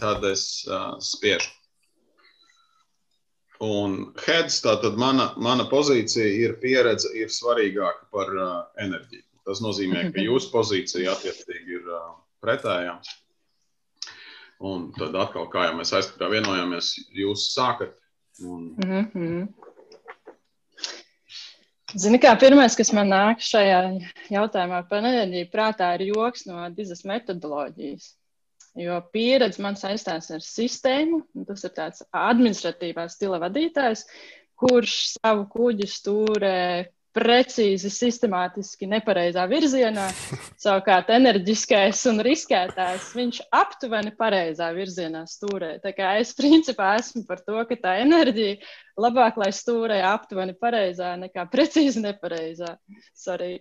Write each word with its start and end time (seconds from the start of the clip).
Tad 0.00 0.24
es 0.28 0.66
uh, 0.68 0.96
spiežu. 1.00 1.48
Un 3.64 4.12
heads, 4.26 4.58
tātad 4.60 4.98
mana, 5.00 5.30
mana 5.40 5.64
pozīcija 5.70 6.26
ir 6.42 6.58
pieredze, 6.60 7.08
ir 7.16 7.32
svarīgāka 7.32 8.10
par 8.12 8.32
uh, 8.36 8.56
enerģiju. 8.82 9.24
Tas 9.48 9.62
nozīmē, 9.64 10.10
ka 10.12 10.20
jūsu 10.20 10.50
pozīcija 10.52 11.14
attiecīgi 11.14 11.78
ir 11.78 11.88
uh, 11.88 12.10
pretējā. 12.44 12.98
Un 14.66 14.90
tad 14.96 15.16
atkal, 15.16 15.48
kā 15.52 15.70
jau 15.70 15.78
mēs 15.78 15.94
aizkatā 15.96 16.28
vienojāmies, 16.32 16.92
jūs 17.16 17.48
sākat. 17.54 17.96
Un... 18.44 18.74
Mm 18.84 19.08
-hmm. 19.14 19.65
Zini, 21.96 22.18
kā 22.20 22.34
pirmais, 22.36 22.74
kas 22.76 22.90
man 22.92 23.08
nāk 23.08 23.40
šajā 23.40 23.76
jautājumā 24.28 24.82
par 24.88 25.00
enerģiju, 25.00 25.48
prātā 25.52 25.94
ir 25.96 26.10
joks 26.10 26.44
no 26.48 26.66
dizas 26.76 27.06
metodoloģijas. 27.08 28.10
Jo 28.76 28.98
pieredze 29.12 29.62
man 29.64 29.78
saistās 29.80 30.28
ar 30.34 30.42
sistēmu, 30.44 31.22
tas 31.48 31.64
ir 31.64 31.72
tāds 31.78 32.04
administratīvā 32.12 33.06
stila 33.08 33.40
vadītājs, 33.40 34.04
kurš 34.60 34.96
savu 35.14 35.46
kuģi 35.54 35.88
stūrē 35.88 36.60
precīzi, 37.16 37.90
sistemātiski 37.92 38.88
nepareizā 38.90 39.46
virzienā. 39.50 40.06
Savukārt, 40.64 41.12
enerģiskais 41.16 42.02
un 42.10 42.20
riskētājs 42.26 43.12
viņš 43.16 43.42
aptuveni 43.56 44.12
pareizā 44.18 44.68
virzienā 44.76 45.24
stūrē. 45.30 45.76
Tā 45.84 45.94
kā 45.96 46.16
es 46.20 46.34
principā 46.36 46.94
esmu 47.00 47.24
par 47.28 47.40
to, 47.46 47.56
ka 47.68 47.80
tā 47.80 47.96
enerģija 48.04 48.58
labāk, 49.00 49.40
lai 49.40 49.52
stūrē 49.54 50.02
aptuveni 50.10 50.56
pareizā 50.60 51.14
nekā 51.20 51.48
precīzi 51.52 52.04
nepareizā. 52.04 52.76
Sorry. 53.16 53.56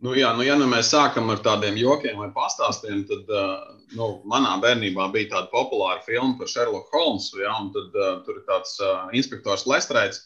Nu, 0.00 0.14
jā, 0.16 0.30
nu, 0.32 0.44
ja 0.46 0.54
nu 0.56 0.64
mēs 0.64 0.88
sākam 0.94 1.28
ar 1.28 1.42
tādiem 1.44 1.76
jokiem 1.76 2.16
vai 2.22 2.30
pastāstiem, 2.32 3.02
tad 3.08 3.28
uh, 3.36 3.58
nu, 3.98 4.06
manā 4.28 4.54
bērnībā 4.62 5.10
bija 5.12 5.34
tāda 5.34 5.50
populāra 5.52 6.00
filma 6.06 6.38
par 6.38 6.48
Sherlock 6.48 6.88
Holmesu. 6.94 7.42
Ja, 7.42 7.58
tad, 7.74 7.98
uh, 7.98 8.14
tur 8.24 8.38
ir 8.40 8.46
tāds 8.48 8.78
uh, 8.80 9.10
inspektors 9.16 9.66
Lestrēds, 9.68 10.22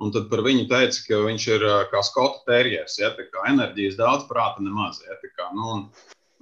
un 0.00 0.12
tad 0.14 0.30
par 0.30 0.42
viņu 0.46 0.66
teica, 0.70 1.02
ka 1.06 1.20
viņš 1.26 1.48
ir 1.56 1.66
kā 1.92 2.00
skotu 2.06 2.44
terjers. 2.48 2.96
Ja, 3.00 3.12
tā 3.16 3.26
kā 3.28 3.44
enerģijas 3.52 3.98
daudz, 4.00 4.26
prāta 4.30 4.64
nemaz. 4.64 5.02
Ja, 5.06 5.18
kā, 5.36 5.50
nu, 5.56 5.66
un, 5.74 5.84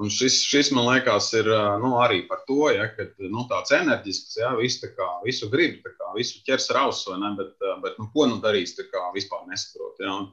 un 0.02 0.12
šis, 0.14 0.40
šis, 0.46 0.72
man 0.76 0.88
liekas, 0.92 1.32
ir 1.38 1.50
nu, 1.82 1.96
arī 2.02 2.22
par 2.30 2.44
to, 2.48 2.70
ja, 2.74 2.86
ka 2.94 3.08
nu, 3.26 3.46
tāds 3.50 3.74
enerģisks, 3.74 4.38
ja, 4.40 4.54
visu, 4.58 4.90
kā, 4.94 5.08
visu 5.26 5.50
grib, 5.52 5.82
kā, 5.84 6.12
visu 6.16 6.42
ķers 6.46 6.70
raus, 6.76 7.04
ne, 7.10 7.34
bet, 7.38 7.56
bet 7.84 7.98
nu, 7.98 8.10
ko 8.14 8.30
nu 8.30 8.38
darīs, 8.44 8.76
tā 8.78 8.86
kā 8.92 9.08
vispār 9.16 9.46
nesaprot. 9.50 9.98
Ja, 10.04 10.20
un, 10.22 10.30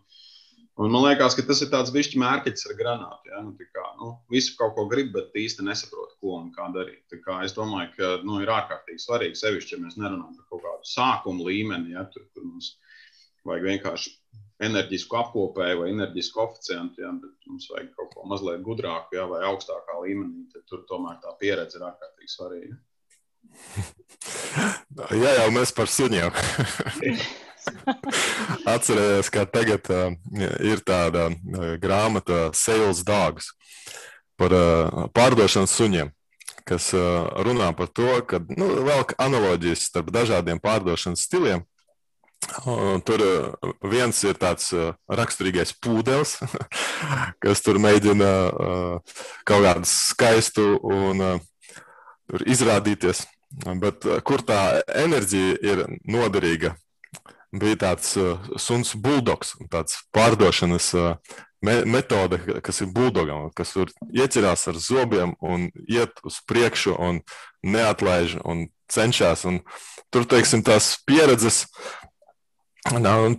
Un 0.75 0.91
man 0.91 1.05
liekas, 1.05 1.37
ka 1.37 1.43
tas 1.47 1.61
ir 1.63 1.69
tāds 1.71 1.93
višķi 1.95 2.19
mērķis 2.19 2.65
ar 2.67 2.73
granātu. 2.75 3.29
Ja? 3.31 3.41
Nu, 3.45 3.53
kā, 3.55 3.83
nu, 3.95 4.09
visu 4.31 4.57
kaut 4.59 4.73
ko 4.75 4.83
grib, 4.91 5.13
bet 5.13 5.37
īsti 5.39 5.63
nesaprot, 5.63 6.17
ko 6.19 6.33
un 6.35 6.49
kā 6.55 6.65
darīt. 6.75 7.05
Tā 7.11 7.21
kā 7.23 7.37
es 7.45 7.55
domāju, 7.55 7.93
ka 7.95 8.09
nu, 8.27 8.41
ir 8.43 8.51
ārkārtīgi 8.51 9.05
svarīgi, 9.05 9.39
sevišķi, 9.39 9.77
ja 9.77 9.83
mēs 9.85 9.95
nerunājam 9.95 10.35
par 10.35 10.49
kaut 10.51 10.65
kādu 10.65 10.89
sākumu 10.91 11.47
līmeni, 11.47 11.95
ja? 11.95 12.03
tur, 12.11 12.27
kur 12.35 12.43
mums 12.43 12.73
vajag 13.45 13.67
vienkārši 13.69 14.13
enerģisku 14.65 15.17
apkopēju 15.19 15.81
vai 15.81 15.91
enerģisku 15.91 16.41
oficiantu, 16.45 17.03
ja? 17.03 17.11
bet 17.21 17.49
mums 17.49 17.67
vajag 17.73 17.89
kaut 17.97 18.13
ko 18.15 18.27
mazliet 18.29 18.63
gudrāku 18.65 19.17
ja? 19.17 19.25
vai 19.31 19.41
augstākā 19.49 19.97
līmenī. 20.03 20.45
Tad 20.53 20.67
tur 20.69 20.85
tomēr 20.89 21.19
tā 21.23 21.33
pieredze 21.41 21.79
ir 21.79 21.87
ārkārtīgi 21.89 22.31
svarīga. 22.31 22.75
Jā, 25.21 25.31
jau 25.41 25.49
mēs 25.53 25.73
par 25.75 25.91
suņiem. 25.91 26.31
Atcerējos, 28.73 29.29
ka 29.33 29.45
tagad 29.49 29.89
uh, 29.93 30.13
ir 30.63 30.81
tāda 30.85 31.27
uh, 31.29 31.75
grāmata 31.81 32.49
Sales 32.57 33.01
Dogs 33.05 33.51
par 34.39 34.53
uh, 34.55 35.05
pārdošanas 35.15 35.73
suņiem, 35.77 36.11
kas 36.67 36.91
uh, 36.97 37.27
runā 37.45 37.71
par 37.77 37.89
to, 37.93 38.09
ka 38.29 38.41
nu, 38.53 38.69
velk 38.87 39.15
analoģijas 39.21 39.87
starp 39.89 40.11
dažādiem 40.15 40.61
pārdošanas 40.63 41.25
stiliem. 41.27 41.65
Uh, 42.65 43.01
tur 43.05 43.21
uh, 43.25 43.73
viens 43.89 44.17
ir 44.23 44.37
tāds 44.39 44.69
uh, 44.75 44.93
raksturīgais 45.09 45.73
pūdelis, 45.81 46.37
kas 47.43 47.63
tur 47.65 47.79
mēģina 47.81 48.31
uh, 48.49 49.15
kaut 49.47 49.65
kādu 49.65 49.89
skaistu 49.89 50.67
un 50.83 51.25
uh, 51.25 51.39
izrādīties. 52.45 53.25
Bet 53.79 54.03
kur 54.27 54.41
tā 54.43 54.81
enerģija 54.91 55.59
ir 55.63 55.83
noderīga 56.11 56.73
bija 57.55 57.79
tāds 57.85 58.15
uh, 58.19 58.35
suns 58.59 58.95
buldogs, 58.99 59.53
tāds 59.71 60.01
pārdošanas 60.15 60.89
uh, 60.99 61.37
me 61.65 61.81
metode, 61.85 62.39
kas 62.63 62.81
ir 62.81 62.91
buldogam, 62.93 63.49
kas 63.55 63.73
tur 63.75 63.91
ieķerās 64.13 64.67
ar 64.69 64.79
zobiem 64.79 65.35
un 65.41 65.69
iet 65.87 66.21
uz 66.27 66.39
priekšu 66.47 66.95
un 66.99 67.21
neatlaiž 67.65 68.37
un 68.43 68.67
cenšas. 68.91 69.45
Un 69.49 69.61
tur, 70.13 70.27
teiksim, 70.29 70.63
tās 70.65 70.95
pieredzes, 71.07 71.65
un 71.65 72.04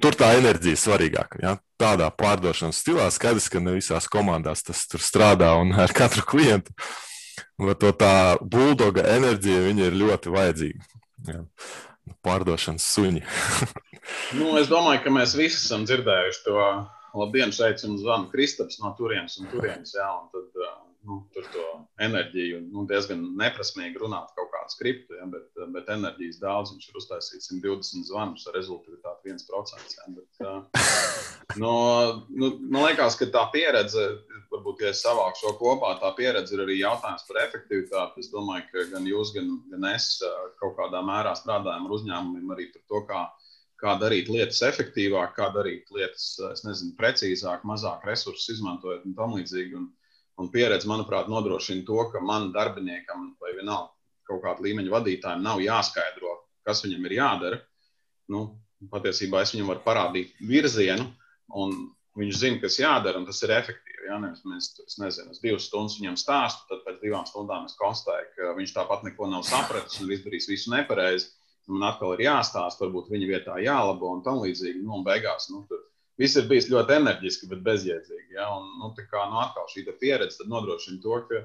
tur 0.02 0.16
tā 0.18 0.32
enerģija 0.40 0.78
svarīgāka. 0.80 1.40
Ja? 1.42 1.56
Tādā 1.80 2.08
pārdošanas 2.10 2.80
stilā 2.82 3.06
skaidrs, 3.14 3.48
ka 3.52 3.60
ne 3.62 3.76
visās 3.76 4.08
komandās 4.10 4.64
tas 4.66 4.86
tur 4.90 5.02
strādā 5.04 5.52
un 5.60 5.74
ar 5.76 5.92
katru 5.94 6.24
klientu. 6.26 6.74
Bet 7.60 7.80
to 7.80 7.92
tā 7.96 8.36
buldoga 8.40 9.04
enerģija 9.14 9.70
ir 9.70 9.96
ļoti 9.96 10.32
vajadzīga. 10.34 10.88
Ja? 11.30 11.42
Pārdošanas 12.26 12.92
suņi. 12.96 13.24
Nu, 14.38 14.52
es 14.54 14.68
domāju, 14.70 15.00
ka 15.02 15.10
mēs 15.10 15.32
visi 15.34 15.56
esam 15.58 15.82
dzirdējuši 15.82 16.44
to 16.44 16.60
labdien, 17.18 17.50
šeit 17.50 17.82
jums 17.82 18.04
zvana 18.04 18.28
Kristaps 18.30 18.78
no 18.78 18.92
turienes 18.94 19.34
un 19.40 19.48
turienes. 19.50 19.96
Jā, 19.96 20.06
un 20.14 20.28
tad, 20.30 20.46
nu, 21.06 21.18
tur 21.34 21.46
to 21.54 21.64
enerģiju 22.02 22.60
nu, 22.66 22.84
diezgan 22.90 23.22
neprasmīgi 23.38 24.00
runāt 24.02 24.32
kaut 24.36 24.50
kādu 24.52 24.74
skriptu, 24.74 25.16
ja, 25.18 25.26
bet, 25.30 25.46
bet 25.74 25.90
enerģijas 25.94 26.40
daudz. 26.42 26.72
Viņš 26.74 26.88
ir 26.90 26.98
uztaisījis 27.00 27.48
120 27.52 28.08
zvanus 28.10 28.46
ar 28.50 28.58
rezultātu 28.58 29.30
1%. 29.30 29.94
Ja, 29.96 30.08
bet, 30.16 30.42
nu, 31.62 31.72
nu, 32.34 32.52
man 32.66 32.88
liekas, 32.88 33.18
ka 33.20 33.30
tā 33.32 33.46
pieredze, 33.54 34.06
varbūt, 34.52 34.84
ja 34.84 34.92
es 34.92 35.02
savāku 35.06 35.42
šo 35.44 35.54
kopā, 35.60 35.94
tā 36.02 36.12
pieredze 36.18 36.56
ir 36.56 36.66
arī 36.66 36.80
jautājums 36.80 37.26
par 37.30 37.42
efektivitāti. 37.46 38.26
Es 38.26 38.32
domāju, 38.34 38.68
ka 38.72 38.86
gan 38.96 39.08
jūs, 39.08 39.34
gan, 39.36 39.56
gan 39.72 39.90
es 39.94 40.16
kaut 40.60 40.76
kādā 40.80 41.02
mērā 41.06 41.36
strādājam 41.38 41.88
ar 41.88 41.98
uzņēmumiem 42.00 42.56
arī 42.56 42.70
par 42.74 42.86
to, 42.90 43.04
kā 43.10 43.26
kā 43.80 43.92
darīt 44.00 44.30
lietas 44.32 44.62
efektīvāk, 44.64 45.34
kā 45.36 45.50
darīt 45.52 45.90
lietas, 45.92 46.38
nezinu, 46.64 46.94
precīzāk, 46.96 47.64
mazāk 47.68 48.06
resursus 48.08 48.54
izmantojot 48.56 49.04
un 49.04 49.16
tam 49.18 49.36
līdzīgi. 49.36 49.76
Un, 49.76 49.90
un 50.40 50.50
pieredze, 50.52 50.88
manuprāt, 50.90 51.30
nodrošina 51.32 51.84
to, 51.86 51.98
ka 52.12 52.22
man 52.24 52.50
darbiniekam 52.54 53.32
vai 53.40 53.54
vienalga 53.56 53.92
kaut 54.26 54.42
kāda 54.42 54.64
līmeņa 54.66 54.92
vadītājiem 54.92 55.44
nav 55.44 55.62
jāskaidro, 55.62 56.32
kas 56.66 56.82
viņam 56.84 57.04
ir 57.06 57.16
jādara. 57.18 57.60
Nu, 58.32 58.46
patiesībā 58.90 59.44
es 59.44 59.54
viņam 59.54 59.70
varu 59.70 59.84
parādīt 59.84 60.34
virzienu, 60.42 61.06
un 61.54 61.76
viņš 62.18 62.40
zina, 62.40 62.60
kas 62.64 62.80
jādara, 62.80 63.20
un 63.20 63.28
tas 63.28 63.38
ir 63.46 63.54
efektīvi. 63.54 64.08
Ja? 64.08 64.18
Nevis 64.22 64.42
mēs, 64.46 64.72
es 64.82 64.98
nezinu, 65.02 65.32
es 65.34 65.42
divas 65.42 65.68
stundas 65.70 65.98
viņam 66.00 66.18
stāstu, 66.18 66.66
tad 66.70 66.82
pēc 66.86 67.00
divām 67.04 67.26
stundām 67.28 67.66
es 67.70 67.78
konstatēju, 67.78 68.32
ka 68.34 68.54
viņš 68.58 68.74
tāpat 68.76 69.06
neko 69.06 69.30
nav 69.30 69.46
sapratis 69.46 70.00
un 70.02 70.10
izdarījis 70.14 70.50
visu 70.50 70.74
nepareizi 70.74 71.30
man 71.66 71.88
atkal 71.90 72.14
ir 72.14 72.26
jāstāsta, 72.26 72.84
varbūt 72.84 73.10
viņa 73.10 73.28
vietā 73.30 73.58
jālabo 73.62 74.12
un 74.14 74.22
tam 74.26 74.40
līdzīgi. 74.42 74.82
Nu, 74.84 75.00
un 75.00 75.06
beigās 75.06 75.50
nu, 75.52 75.64
tur 75.68 75.82
viss 76.20 76.38
ir 76.38 76.48
bijis 76.50 76.70
ļoti 76.72 76.96
enerģiski, 76.96 77.50
bet 77.52 77.64
bezjēdzīgi. 77.66 78.36
Ja? 78.38 78.48
Un, 78.56 78.68
nu, 78.80 78.92
tā 78.96 79.06
kā 79.10 79.26
nu, 79.30 79.40
atkal 79.42 79.68
šī 79.72 79.86
pieredze 80.00 80.48
nodrošina 80.48 81.02
to, 81.02 81.20
ka 81.28 81.42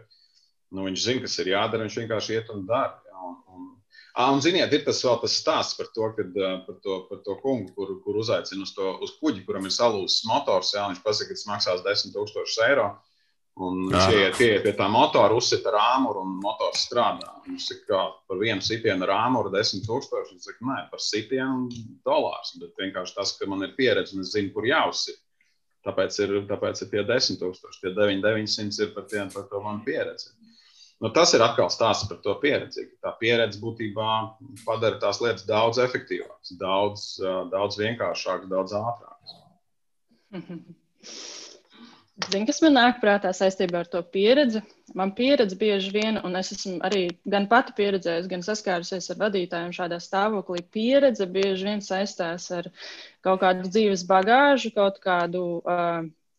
nu, 0.71 0.87
viņš 0.87 1.05
zina, 1.05 1.25
kas 1.25 1.37
ir 1.43 1.53
jādara, 1.53 1.87
viņš 1.87 1.99
vienkārši 2.03 2.37
iet 2.37 2.51
un 2.55 2.65
dara. 2.69 2.99
Ja? 3.09 3.19
Un, 3.31 3.37
un, 3.51 3.69
À, 4.11 4.25
un, 4.35 4.41
ziniet, 4.43 4.73
ir 4.75 4.81
tas 4.83 4.97
vēl 5.05 5.21
tas 5.21 5.33
stāsts 5.39 5.77
par 5.77 5.87
to, 5.95 6.09
kad, 6.17 6.33
par 6.65 6.75
to, 6.83 6.95
par 7.07 7.21
to 7.23 7.37
kungu, 7.39 7.69
kur, 7.77 7.93
kur 8.03 8.17
uzaicina 8.19 8.65
uz, 8.65 8.73
to, 8.75 8.89
uz 9.05 9.13
kuģi, 9.21 9.45
kuram 9.47 9.69
ir 9.69 9.71
salūzis 9.71 10.25
motors. 10.27 10.73
Jā, 10.75 10.89
viņš 10.89 10.99
pasaka, 11.05 11.29
ka 11.29 11.37
tas 11.37 11.47
maksās 11.47 11.85
10,000 11.85 12.65
eiro. 12.67 12.89
Un 13.59 13.81
viņš 13.91 14.13
ieiet 14.15 14.37
pie, 14.39 14.51
pie 14.63 14.71
tā 14.77 14.85
motora, 14.89 15.35
uzsita 15.35 15.73
rāmuru 15.75 16.21
un 16.23 16.37
motors 16.39 16.85
strādā. 16.85 17.33
Viņš 17.43 17.65
saka, 17.67 18.03
par 18.29 18.39
vienu 18.39 18.63
sitienu 18.63 19.09
rāmuru 19.09 19.51
10,000. 19.51 20.21
Viņš 20.31 20.45
saka, 20.47 20.67
nē, 20.69 20.77
par 20.93 21.03
sitienu 21.03 21.67
dolārs. 22.07 22.53
Bet 22.61 22.79
vienkārši 22.79 23.17
tas, 23.17 23.33
ka 23.37 23.49
man 23.51 23.65
ir 23.67 23.75
pieredze 23.75 24.15
un 24.15 24.23
es 24.23 24.31
zinu, 24.35 24.53
kur 24.55 24.69
jāuzsit. 24.69 25.19
Tāpēc 25.85 26.19
ir, 26.23 26.35
tāpēc 26.47 26.83
ir 26.85 26.91
tie 26.93 27.03
10,000. 27.09 27.81
Tie 27.81 27.91
9,900 27.97 28.85
ir 28.85 28.95
par, 28.95 29.09
tie, 29.11 29.25
par 29.33 29.49
to 29.51 29.61
manu 29.65 29.83
pieredzi. 29.85 30.31
Nu, 31.01 31.09
tas 31.09 31.33
ir 31.33 31.41
atkal 31.43 31.69
stāsts 31.73 32.07
par 32.07 32.21
to 32.23 32.37
pieredzi. 32.39 32.87
Tā 33.03 33.11
pieredze 33.19 33.59
būtībā 33.59 34.09
padara 34.63 35.01
tās 35.01 35.19
lietas 35.19 35.47
daudz 35.49 35.81
efektīvākas, 35.81 36.55
daudz, 36.61 37.05
daudz 37.51 37.81
vienkāršākas, 37.81 38.49
daudz 38.53 38.77
ātrākas. 38.79 39.37
Zini, 42.29 42.45
kas 42.45 42.59
man 42.61 42.75
nāk 42.75 42.99
prātā 43.01 43.31
saistībā 43.33 43.81
ar 43.81 43.89
to 43.89 44.01
pieredzi? 44.13 44.61
Man 44.97 45.13
pieredze 45.17 45.55
bieži 45.57 45.91
vien, 45.95 46.19
un 46.27 46.35
es 46.37 46.51
esmu 46.53 46.77
arī 46.85 47.03
gan 47.33 47.47
pati 47.51 47.73
pieredzējusi, 47.77 48.29
gan 48.31 48.43
saskārusies 48.45 49.09
ar 49.13 49.19
vadītājiem 49.21 49.73
šādā 49.75 49.97
stāvoklī. 50.03 50.61
Pieredze 50.75 51.25
bieži 51.25 51.69
vien 51.69 51.83
saistās 51.85 52.49
ar 52.53 52.69
kaut 53.25 53.41
kādu 53.43 53.71
dzīves 53.71 54.05
bagāžu, 54.09 54.73
kaut 54.75 54.99
kādu 55.03 55.43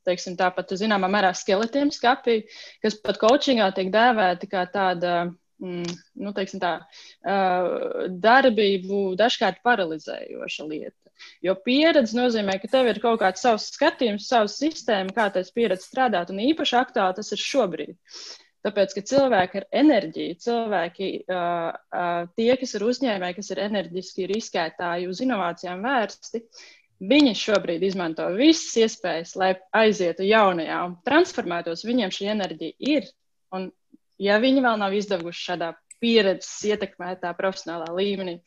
teiksim, 0.07 0.37
tāpat 0.39 0.75
zināmā 0.79 1.11
mērā 1.11 1.33
skeletiem 1.37 1.93
skapī, 1.95 2.43
kas 2.83 2.99
pat 3.03 3.21
coachingā 3.23 3.71
tiek 3.75 3.93
dēvēti 3.95 4.51
kā 4.53 4.67
tāda. 4.71 5.31
Mm, 5.63 5.87
nu, 6.19 6.33
tā, 6.35 6.73
darbību 8.25 9.03
dažkārt 9.21 9.61
paralizējoša 9.63 10.67
lieta. 10.67 11.02
Jo 11.43 11.57
pieredze 11.59 12.17
nozīmē, 12.19 12.59
ka 12.63 12.71
tev 12.71 12.91
ir 12.91 13.01
kaut 13.03 13.21
kāds 13.23 13.43
savs 13.45 13.71
skatījums, 13.75 14.29
savs 14.31 14.59
sistēma, 14.63 15.15
kā 15.17 15.29
tas 15.35 15.51
pieredze 15.55 15.89
strādāt, 15.89 16.31
un 16.31 16.43
īpaši 16.45 16.79
aktuāli 16.79 17.19
tas 17.19 17.33
ir 17.35 17.43
šobrīd. 17.43 17.97
Tāpēc, 18.63 18.93
ka 18.95 19.03
cilvēki 19.11 19.59
ar 19.59 19.65
enerģiju, 19.75 20.37
cilvēki, 20.45 21.09
uh, 21.27 21.73
uh, 21.75 22.29
tie, 22.39 22.53
kas 22.61 22.77
ir 22.79 22.85
uzņēmēji, 22.87 23.37
kas 23.41 23.51
ir 23.51 23.61
enerģiski 23.65 24.29
riskētāji, 24.31 25.09
uz 25.11 25.23
inovācijām 25.25 25.83
vērsti, 25.83 26.45
viņi 27.11 27.35
šobrīd 27.41 27.83
izmanto 27.83 28.29
visas 28.37 28.77
iespējas, 28.85 29.35
lai 29.41 29.57
aizietu 29.75 30.23
jaunajā 30.29 30.79
un 30.87 30.95
transformētos. 31.07 31.83
Viņiem 31.89 32.15
šī 32.15 32.31
enerģija 32.37 32.93
ir. 32.95 33.11
Un, 33.53 33.67
ja 34.23 34.39
viņi 34.43 34.63
vēl 34.63 34.79
nav 34.79 34.95
izdevuši 34.95 35.47
šādā 35.49 35.73
pieredzes 36.03 36.63
ietekmētā 36.71 37.35
profesionālā 37.39 37.91
līmenī, 37.95 38.39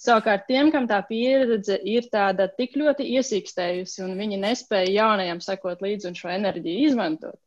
savukārt 0.00 0.46
tiem, 0.50 0.70
kam 0.74 0.88
tā 0.90 1.00
pieredze 1.08 1.78
ir 1.84 2.08
tāda 2.12 2.48
tik 2.52 2.76
ļoti 2.80 3.06
iesīkstējusi 3.16 4.04
un 4.06 4.16
viņi 4.20 4.40
nespēja 4.42 4.92
jaunajam 5.00 5.40
sekot 5.44 5.84
līdzi 5.84 6.10
un 6.10 6.18
šo 6.18 6.32
enerģiju 6.34 6.90
izmantot, 6.90 7.40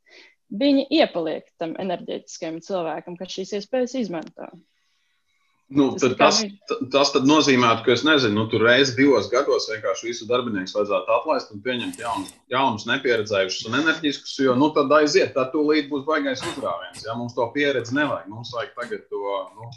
viņi 0.49 0.87
iepaliek 1.01 1.45
tam 1.61 1.77
enerģētiskajam 1.79 2.59
cilvēkam, 2.65 3.19
kas 3.19 3.37
šīs 3.37 3.55
iespējas 3.59 3.95
izmanto. 4.01 4.49
Nu, 5.69 5.91
tas, 6.01 6.39
tas, 6.89 7.11
tas 7.13 7.25
nozīmē, 7.29 7.69
ka 7.85 7.91
es 7.93 8.01
nezinu, 8.01 8.33
nu, 8.33 8.43
tur 8.49 8.63
reizes 8.65 8.95
divos 8.97 9.27
gados 9.29 9.67
vienkārši 9.69 10.07
visu 10.07 10.25
darbinieku 10.25 10.79
vajadzētu 10.79 11.13
atlaist 11.13 11.51
un 11.53 11.61
pieņemt 11.61 11.99
jaunus, 12.01 12.31
jaunus 12.49 12.87
nepieredzējušus 12.89 13.67
un 13.69 13.77
enerģiskus, 13.83 14.33
jo 14.41 14.55
nu, 14.57 14.71
tad 14.73 14.89
aiziet, 14.97 15.35
tad 15.35 15.51
tūlīt 15.53 15.91
būs 15.91 16.07
baigais 16.09 16.41
uzrāviens. 16.41 17.05
Ja? 17.05 17.13
Mums 17.19 17.37
to 17.37 17.45
pieredzi 17.53 17.93
nevajag. 17.99 18.25
Mums 18.33 18.49
vajag 18.57 18.73
tagad 18.81 19.05
to 19.13 19.37
nu, 19.59 19.69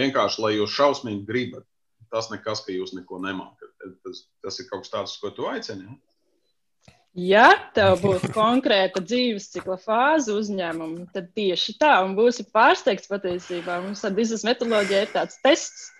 vienkārši, 0.00 0.44
lai 0.46 0.54
jūs 0.56 0.78
šausmīgi 0.78 1.28
gribat. 1.28 1.68
Tas 2.14 2.30
nekas, 2.30 2.62
ka 2.62 2.74
jūs 2.74 2.94
neko 2.94 3.18
nemākat. 3.22 3.70
Tas, 4.06 4.26
tas 4.44 4.60
ir 4.62 4.68
kaut 4.70 4.84
kas 4.84 4.92
tāds, 4.92 5.16
ko 5.18 5.32
tu 5.34 5.48
aicini. 5.50 5.88
Ja? 5.88 5.96
Ja 7.14 7.46
tev 7.74 8.00
būtu 8.02 8.32
konkrēta 8.34 8.98
dzīves 8.98 9.46
cikla 9.52 9.76
fāze 9.78 10.34
uzņēmumā, 10.34 11.04
tad 11.14 11.28
tieši 11.38 11.76
tā, 11.78 11.92
un 12.02 12.16
būsi 12.18 12.42
pārsteigts 12.50 13.06
patiesībā. 13.06 13.76
Mums 13.84 14.02
ar 14.02 14.16
biznesa 14.16 14.48
metodoloģiju 14.48 15.02
ir 15.04 15.12
tāds 15.12 15.38
tests 15.44 15.92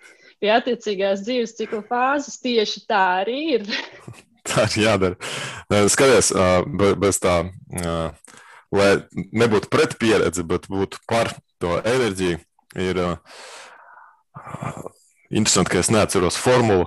pie 0.43 0.51
attiecīgās 0.51 1.23
dzīves 1.23 1.55
cikla 1.55 1.79
fāzes. 1.87 2.35
Tieši 2.43 2.83
tā 2.91 3.03
arī 3.21 3.37
ir. 3.53 3.63
tā 4.51 4.67
ir 4.73 4.81
jādara. 4.89 5.31
Skaties, 5.87 6.33
bez 6.99 7.21
tā, 7.23 7.37
lai 8.75 8.91
nebūtu 9.31 9.71
pret 9.71 9.95
pieredzi, 10.01 10.43
bet 10.43 10.67
būtu 10.67 10.99
par 11.07 11.31
to 11.63 11.79
enerģiju, 11.79 12.43
ir 12.75 13.03
Interesanti, 15.29 15.71
ka 15.73 15.79
es 15.81 15.89
neatceros 15.89 16.37
formulu, 16.37 16.85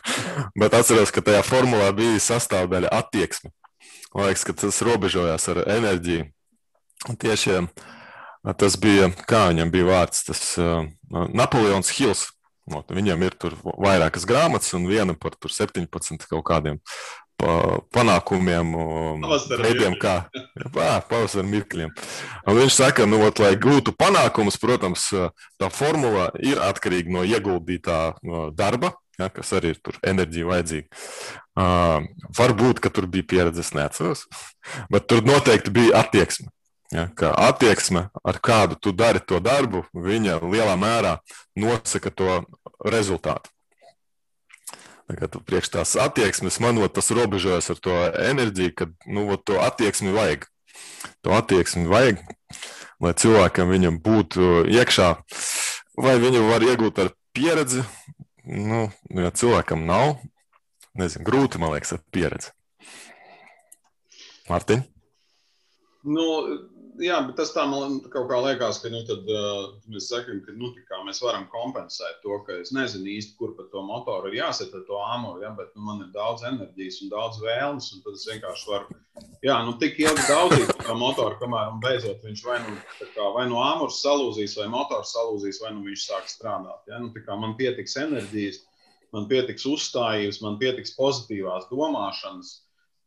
bet 0.60 0.76
atceros, 0.76 1.12
ka 1.12 1.24
tajā 1.24 1.42
formulā 1.44 1.90
bija 1.96 2.22
sastāvdaļa 2.22 2.92
attieksme. 2.96 3.52
Man 4.14 4.30
liekas, 4.30 4.46
ka 4.46 4.54
tas 4.56 4.80
robežojās 4.86 5.48
ar 5.52 5.64
enerģiju. 5.66 6.28
Tieši 7.20 7.58
tas 8.60 8.76
bija, 8.80 9.10
kā 9.28 9.48
viņam 9.50 9.72
bija 9.74 9.88
vārds, 9.90 10.22
tas 10.28 10.46
uh, 10.60 10.86
Napoleons 11.10 11.90
Hills. 11.98 12.28
Viņam 12.64 13.20
ir 13.26 13.34
vairākas 13.76 14.24
grāmatas, 14.24 14.72
un 14.72 14.86
viena 14.88 15.12
par 15.20 15.34
17 15.36 16.24
kaut 16.30 16.44
kādiem 16.48 16.78
pa, 17.40 17.54
panākumiem, 17.94 18.72
veidiem, 19.60 19.96
kā 20.00 20.16
pavasara 20.74 21.44
mirkļiem. 21.48 21.92
Un 22.48 22.58
viņš 22.60 22.78
saka, 22.78 23.06
nu, 23.10 23.20
ot, 23.26 23.42
lai 23.42 23.54
gūtu 23.60 23.94
panākumus, 23.98 24.58
protams, 24.60 25.08
tā 25.60 25.70
formula 25.72 26.30
ir 26.42 26.60
atkarīga 26.62 27.14
no 27.14 27.24
ieguldītā 27.26 28.00
no 28.26 28.48
darba, 28.54 28.94
ja, 29.18 29.30
kas 29.32 29.54
arī 29.58 29.74
ir 29.74 29.80
tur 29.84 29.98
enerģija 30.06 30.50
vajadzīga. 30.50 31.04
Uh, 31.54 32.02
varbūt, 32.34 32.82
ka 32.82 32.90
tur 32.90 33.06
bija 33.10 33.28
pieredze, 33.30 33.62
es 33.62 33.74
neatceros, 33.76 34.26
bet 34.92 35.08
tur 35.10 35.24
noteikti 35.26 35.74
bija 35.74 36.02
attieksme. 36.02 36.50
Ja, 36.94 37.08
ka 37.16 37.32
attieksme, 37.48 38.04
ar 38.22 38.36
kādu 38.44 38.76
tu 38.78 38.92
dari 38.94 39.18
to 39.18 39.40
darbu, 39.42 39.82
viņa 39.96 40.36
lielā 40.44 40.76
mērā 40.78 41.16
nosaka 41.58 42.12
to 42.14 42.42
rezultātu. 42.84 43.50
Priekš 45.04 45.68
tās 45.68 45.94
attieksmes 46.00 46.56
man 46.64 46.80
tas 46.88 47.12
robežojas 47.12 47.68
ar 47.74 47.80
to 47.82 47.96
enerģiju, 48.24 48.72
ka 48.72 48.88
nu, 49.06 49.26
to 49.36 49.60
attieksmi 49.60 50.14
vajag. 50.14 50.46
To 51.20 51.34
attieksmi 51.36 51.84
vajag, 51.90 52.22
lai 53.04 53.12
cilvēkam 53.12 53.68
viņam 53.68 54.00
būtu 54.04 54.64
iekšā, 54.72 55.08
vai 56.00 56.14
viņu 56.22 56.46
var 56.48 56.64
iegūt 56.64 57.02
ar 57.04 57.12
pieredzi. 57.36 57.84
Nu, 58.44 58.88
ja 59.12 59.32
cilvēkam 59.32 59.84
nav, 59.88 60.18
nezinu, 60.96 61.24
grūti, 61.28 61.60
man 61.60 61.74
liekas, 61.76 61.96
ar 61.96 62.04
pieredzi. 62.12 62.52
Mārtiņ? 64.48 64.84
Nu, 66.04 66.24
jā, 67.02 67.18
bet 67.26 67.36
tas 67.40 67.52
tā 67.54 67.64
man 67.70 67.98
kaut 68.12 68.26
kā 68.30 68.38
liekas, 68.44 68.80
ka 68.82 68.90
nu, 68.92 69.00
tad, 69.08 69.28
uh, 69.30 69.74
mēs 69.90 70.08
sakām, 70.10 70.40
ka 70.44 70.54
nu, 70.56 70.72
mēs 71.06 71.22
varam 71.24 71.46
kompensēt 71.52 72.20
to, 72.22 72.38
ka 72.46 72.58
es 72.62 72.72
nezinu 72.76 73.10
īsti, 73.16 73.36
kur 73.38 73.54
pa 73.58 73.66
to 73.72 73.82
motoru 73.86 74.30
ir 74.30 74.40
jāset 74.40 74.74
ar 74.74 74.84
to 74.88 75.00
āmuru, 75.14 75.42
ja, 75.44 75.54
bet 75.58 75.72
nu, 75.74 75.84
man 75.88 76.04
ir 76.04 76.12
daudz 76.14 76.44
enerģijas 76.48 77.00
un 77.04 77.14
daudz 77.14 77.40
vēlmes, 77.44 77.90
un 77.94 78.04
tad 78.04 78.20
es 78.20 78.26
vienkārši 78.32 78.70
varu, 78.72 79.00
jā, 79.46 79.56
nu 79.66 79.74
tik 79.80 79.98
ilgi 80.04 80.28
daudzīt 80.28 80.76
to 80.82 80.98
motoru, 81.00 81.38
kamēr 81.40 81.74
beidzot 81.84 82.22
viņš 82.26 82.44
vai 82.46 82.60
nu, 82.66 82.76
kā, 83.16 83.30
vai 83.38 83.48
nu 83.50 83.58
āmurs 83.64 84.02
salūzīs, 84.04 84.58
vai 84.60 84.68
motors 84.72 85.16
salūzīs, 85.16 85.62
vai 85.64 85.74
nu 85.74 85.88
viņš 85.88 86.06
sāk 86.10 86.30
strādāt. 86.30 86.86
Ja. 86.90 87.02
Nu, 87.02 87.12
man 87.40 87.58
pietiks 87.58 87.98
enerģijas 88.00 88.62
man 89.14 89.28
pietiks 89.30 89.66
uzstājības, 89.70 90.40
man 90.42 90.58
pietiks 90.58 90.94
pozitīvās 90.98 91.68
domāšanas, 91.70 92.54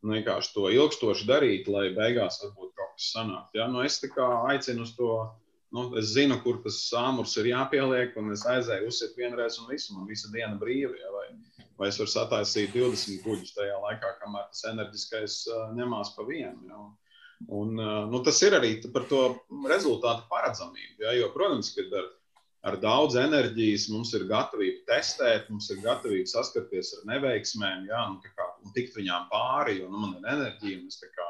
un 0.02 0.14
vienkārši 0.16 0.54
to 0.54 0.68
ilgstoši 0.72 1.26
darīt, 1.28 1.68
lai 1.72 1.88
beigās 1.96 2.40
varbūt 2.44 2.77
kaut 2.98 3.04
kas 3.04 3.12
sanāk. 3.14 3.48
Ja? 3.54 3.68
Nu, 3.68 3.82
es 3.82 4.00
aicinu 4.02 4.82
uz 4.82 4.94
to, 4.96 5.30
nu, 5.72 5.96
es 5.96 6.14
zinu, 6.14 6.40
kur 6.42 6.60
tas 6.62 6.88
sāmurs 6.90 7.36
ir 7.38 7.46
jāpieliek, 7.54 8.16
un 8.16 8.32
es 8.32 8.44
aizēju 8.44 8.88
uzsit 8.88 9.16
vienreiz 9.16 9.58
un 9.58 9.68
visu, 9.68 9.94
man 9.94 10.06
visa 10.06 10.28
diena 10.32 10.58
brīva. 10.58 10.94
Ja? 10.98 11.10
Vai, 11.12 11.66
vai 11.78 11.88
es 11.88 11.98
varu 11.98 12.10
sataisīt 12.10 12.74
20 12.74 13.22
kuģus 13.22 13.54
tajā 13.54 13.78
laikā, 13.78 14.18
kamēr 14.20 14.48
tas 14.50 14.64
enerģiskais 14.72 15.46
uh, 15.48 15.70
ņemās 15.76 16.14
pa 16.16 16.24
vienu. 16.26 16.58
Ja? 16.68 16.84
Un, 17.48 17.78
uh, 17.78 18.06
nu, 18.10 18.22
tas 18.22 18.40
ir 18.42 18.54
arī 18.58 18.80
par 18.92 19.06
to 19.08 19.38
rezultātu 19.68 20.26
paredzamību. 20.30 21.04
Ja? 21.04 21.14
Jo, 21.14 21.30
protams, 21.34 21.74
ka 21.76 21.86
ar 21.92 22.14
ar 22.66 22.74
daudz 22.82 23.14
enerģijas, 23.14 23.86
mums 23.92 24.10
ir 24.18 24.24
gatavība 24.28 24.82
testēt, 24.88 25.46
mums 25.48 25.68
ir 25.70 25.78
gatavība 25.84 26.26
saskarties 26.26 26.90
ar 26.96 27.04
neveiksmēm, 27.12 27.86
jā, 27.86 28.00
un, 28.10 28.18
kā, 28.34 28.48
un 28.64 28.74
tikt 28.74 28.98
viņām 28.98 29.28
pāri, 29.30 29.78
jo 29.78 29.86
nu, 29.92 30.00
man 30.02 30.16
ir 30.18 30.26
enerģija. 30.34 30.80
Es 30.90 30.98
kā, 31.14 31.27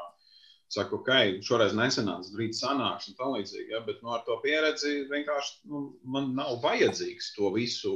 saku, 0.69 0.99
ok, 1.01 1.41
šoreiz 1.45 1.73
nesenāca, 1.77 2.31
drīz 2.35 2.61
sanāks 2.61 3.09
un 3.09 3.17
tā 3.17 3.27
līdzīgi, 3.33 3.73
ja, 3.73 3.81
bet 3.85 4.03
nu, 4.05 4.13
ar 4.13 4.23
to 4.27 4.37
pieredzi 4.43 5.03
vienkārši 5.09 5.69
nu, 5.71 5.83
man 6.05 6.33
nav 6.37 6.59
vajadzīgs 6.63 7.33
to 7.37 7.51
visu 7.55 7.95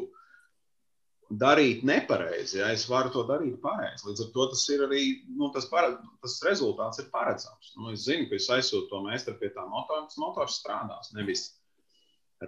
darīt 1.40 1.84
nepareizi. 1.88 2.60
Ja 2.60 2.70
es 2.74 2.86
varu 2.90 3.12
to 3.14 3.24
darīt 3.30 3.60
pareizi. 3.64 4.08
Līdz 4.10 4.26
ar 4.26 4.32
to 4.36 4.48
tas 4.52 4.64
ir 4.74 4.84
arī 4.86 5.04
nu, 5.38 5.50
tas, 5.56 5.66
para, 5.72 5.96
tas 6.22 6.40
rezultāts 6.46 7.02
ir 7.02 7.10
paredzams. 7.14 7.74
Nu, 7.78 7.94
es 7.94 8.06
zinu, 8.08 8.28
ka 8.30 8.38
es 8.38 8.50
aizsūtu 8.54 8.90
to 8.92 9.02
meistaru 9.06 9.40
pie 9.42 9.50
tā 9.56 9.66
motora, 9.70 10.06
tas 10.10 10.20
motors 10.22 10.60
strādās. 10.62 11.14
Nevis 11.18 11.48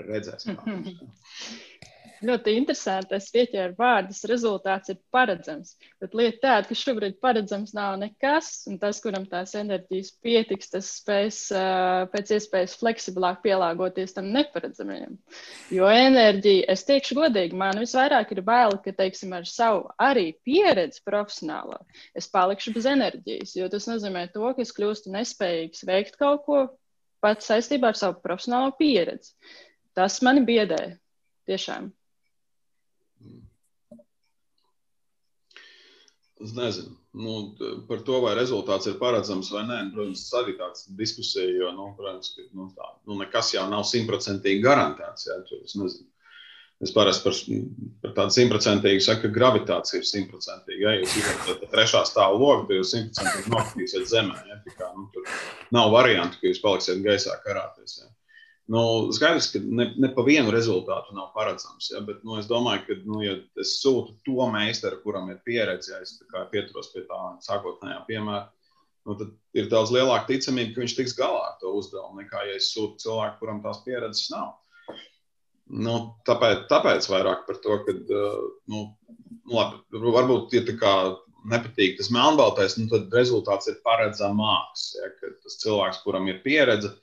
Redzēsim. 0.01 0.59
Ļoti 2.25 2.53
interesanti. 2.57 3.15
Es 3.17 3.27
pieķēru 3.33 3.75
vārdus, 3.77 4.21
rezultāts 4.29 4.91
ir 4.91 4.99
paredzams. 5.13 5.73
Bet 6.01 6.15
lieta 6.17 6.39
tāda, 6.45 6.69
ka 6.69 6.77
šobrīd 6.79 7.17
paredzams 7.23 7.73
nav 7.75 7.97
nekas, 8.01 8.51
un 8.71 8.79
tas, 8.81 9.01
kuram 9.03 9.25
tās 9.29 9.55
enerģijas 9.59 10.13
pietiks, 10.23 10.71
tas 10.73 10.91
spēs 11.01 11.41
pēc 12.13 12.31
iespējas 12.37 12.77
fleksiblāk 12.79 13.41
pielāgoties 13.43 14.15
tam 14.15 14.31
neparedzamajam. 14.35 15.17
Jo 15.75 15.91
enerģija, 15.91 16.69
es 16.73 16.85
teikšu 16.87 17.19
godīgi, 17.19 17.57
man 17.59 17.81
visvairāk 17.83 18.31
ir 18.35 18.41
bail, 18.47 18.79
ka, 18.85 18.95
teiksim, 18.95 19.35
ar 19.35 19.45
savu 19.49 19.85
arī 20.01 20.31
pieredzi 20.47 21.03
profesionālo, 21.05 21.81
es 22.15 22.31
palikšu 22.31 22.73
bez 22.77 22.89
enerģijas, 22.89 23.57
jo 23.59 23.69
tas 23.71 23.89
nozīmē 23.91 24.29
to, 24.33 24.47
ka 24.55 24.63
es 24.65 24.73
kļūstu 24.75 25.13
nespējīgs 25.13 25.85
veikt 25.89 26.19
kaut 26.21 26.47
ko 26.47 26.65
pats 27.25 27.47
saistībā 27.49 27.89
ar 27.91 27.97
savu 27.97 28.21
profesionālo 28.23 28.75
pieredzi. 28.77 29.33
Tas 29.95 30.19
mani 30.25 30.43
biedē. 30.47 30.81
Tiešām. 31.47 31.91
Es 36.43 36.51
nezinu 36.51 36.97
nu, 37.15 37.55
par 37.87 38.01
to, 38.03 38.19
vai 38.23 38.33
rezultāts 38.35 38.89
ir 38.89 38.97
paredzams 38.99 39.51
vai 39.53 39.63
nē. 39.69 39.77
Protams, 39.93 40.25
tas 40.27 40.41
arī 40.41 40.57
tāds 40.59 40.83
diskusija, 40.99 41.47
jo, 41.61 41.71
nu, 41.77 41.87
protams, 41.97 42.33
ka, 42.35 42.43
nu, 42.57 42.67
tā, 42.75 42.89
nu, 43.07 43.19
nekas 43.21 43.53
jau 43.55 43.63
nav 43.71 43.85
simtprocentīgi 43.87 44.63
garantēts. 44.65 45.29
Jā, 45.29 45.39
tur, 45.47 45.63
es 45.63 45.77
nezinu. 45.79 46.09
Es 46.83 46.91
parasti 46.91 47.23
par, 47.23 47.37
par 48.03 48.13
tādu 48.17 48.35
simtprocentīgu 48.35 49.03
saku, 49.03 49.29
ka 49.29 49.37
gravitācija 49.37 50.01
ir 50.01 50.09
simtprocentīga. 50.09 50.81
Ja 50.83 50.97
jūs 50.99 51.13
izvēlaties 51.21 51.71
trešā 51.71 52.01
stāva 52.09 52.35
logu, 52.35 52.65
tad 52.67 52.81
jūs 52.81 52.91
simtprocentīgi 52.91 53.53
nokritīsiet 53.53 54.11
zemē. 54.11 54.41
Ja? 54.49 54.59
Kā, 54.75 54.91
nu, 54.97 55.07
tur 55.15 55.31
nav 55.75 55.95
variantu, 55.95 56.41
ka 56.41 56.51
jūs 56.51 56.59
paliksiet 56.63 56.99
gaisā 57.05 57.39
karāties. 57.47 58.01
Ja. 58.01 58.11
Nu, 58.67 59.11
skaidrs, 59.13 59.51
ka 59.53 59.59
ne, 59.61 59.91
ne 60.01 60.09
pa 60.15 60.23
vienu 60.25 60.49
rezultātu 60.53 61.13
nav 61.13 61.29
paredzams. 61.35 61.91
Ja, 61.93 62.01
bet 62.05 62.23
nu, 62.25 62.39
es 62.41 62.47
domāju, 62.49 62.81
ka, 62.87 62.97
nu, 63.05 63.19
ja 63.21 63.35
es 63.61 63.75
sūtu 63.83 64.15
to 64.25 64.47
meistaru, 64.49 65.03
kuram 65.03 65.29
ir 65.29 65.37
pieredze, 65.45 65.91
ja 65.93 66.01
es 66.01 66.15
pieturos 66.53 66.89
pie 66.93 67.03
tā 67.05 67.19
sākotnējā 67.45 67.99
piemēra, 68.07 68.47
nu, 69.05 69.17
tad 69.19 69.35
ir 69.53 69.69
daudz 69.69 69.93
lielāka 69.93 70.31
ticamība, 70.31 70.73
ka 70.73 70.81
viņš 70.81 70.97
tiks 70.97 71.13
galā 71.19 71.43
ar 71.51 71.59
to 71.61 71.75
uzdevumu, 71.77 72.23
nekā 72.23 72.41
ja 72.49 72.57
es 72.57 72.71
sūtu 72.73 73.05
cilvēku, 73.05 73.37
kuram 73.43 73.61
tās 73.61 73.83
pieredzes 73.85 74.31
nav. 74.33 74.55
Nu, 75.65 75.99
tāpēc, 76.25 76.65
tāpēc 76.69 77.05
vairāk 77.09 77.45
par 77.45 77.61
to, 77.61 77.77
ka, 77.85 77.95
nu, 78.73 78.81
nu 79.45 79.53
labi, 79.53 79.81
varbūt, 79.93 80.57
ja 80.57 80.65
tā 80.65 80.73
kā 80.81 80.97
nepatīk 81.53 81.99
tas 81.99 82.09
melnbaltais, 82.13 82.79
nu, 82.81 82.89
tad 82.89 83.13
rezultāts 83.13 83.69
ir 83.69 83.77
paredzamāks. 83.85 84.91
Ja, 84.97 85.13
tas 85.45 85.61
cilvēks, 85.61 86.01
kuram 86.05 86.25
ir 86.33 86.41
pieredze, 86.45 86.95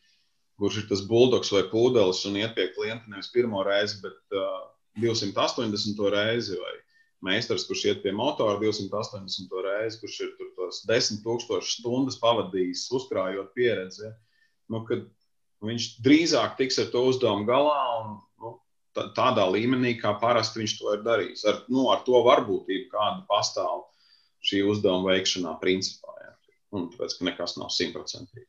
kurš 0.61 0.83
ir 0.83 0.89
tas 0.91 1.03
buldogs 1.09 1.53
vai 1.55 1.65
pūdelis 1.71 2.23
un 2.29 2.39
iet 2.41 2.55
pie 2.57 2.69
klienta 2.77 3.11
nevis 3.11 3.31
pirmo 3.35 3.63
reizi, 3.67 4.01
bet 4.05 4.37
uh, 4.37 4.63
280 5.01 6.03
reizi, 6.13 6.59
vai 6.61 6.75
meistars, 7.23 7.65
kurš 7.69 7.85
iet 7.89 8.03
pie 8.03 8.13
motora 8.17 8.59
280 8.61 9.57
reizi, 9.67 10.01
kurš 10.03 10.19
ir 10.27 10.33
tur 10.39 10.51
tos 10.59 10.83
10,000 10.89 11.63
stundas 11.77 12.19
pavadījis, 12.23 12.89
uzkrājot 12.99 13.53
pieredzi. 13.57 14.11
Nu, 14.73 14.83
viņš 15.63 15.89
drīzāk 16.05 16.59
tiks 16.59 16.81
ar 16.83 16.91
to 16.93 17.05
uzdevumu 17.13 17.47
galā 17.49 17.79
un 18.03 18.17
nu, 18.43 18.55
tādā 19.17 19.47
līmenī, 19.55 19.95
kā 20.01 20.15
parasti 20.21 20.63
viņš 20.63 20.77
to 20.81 20.97
ir 20.97 21.07
darījis. 21.07 21.47
Ar, 21.49 21.63
nu, 21.73 21.87
ar 21.95 22.03
to 22.07 22.23
varbūtību, 22.27 22.91
kāda 22.93 23.23
pastāv 23.31 23.87
šī 24.43 24.65
uzdevuma 24.67 25.15
veikšanā, 25.15 25.55
principā. 25.63 26.17
Ja? 26.19 26.35
Un, 26.75 26.91
tāpēc, 26.93 27.17
ka 27.19 27.31
nekas 27.31 27.57
nav 27.61 27.71
simtprocentīgi. 27.75 28.49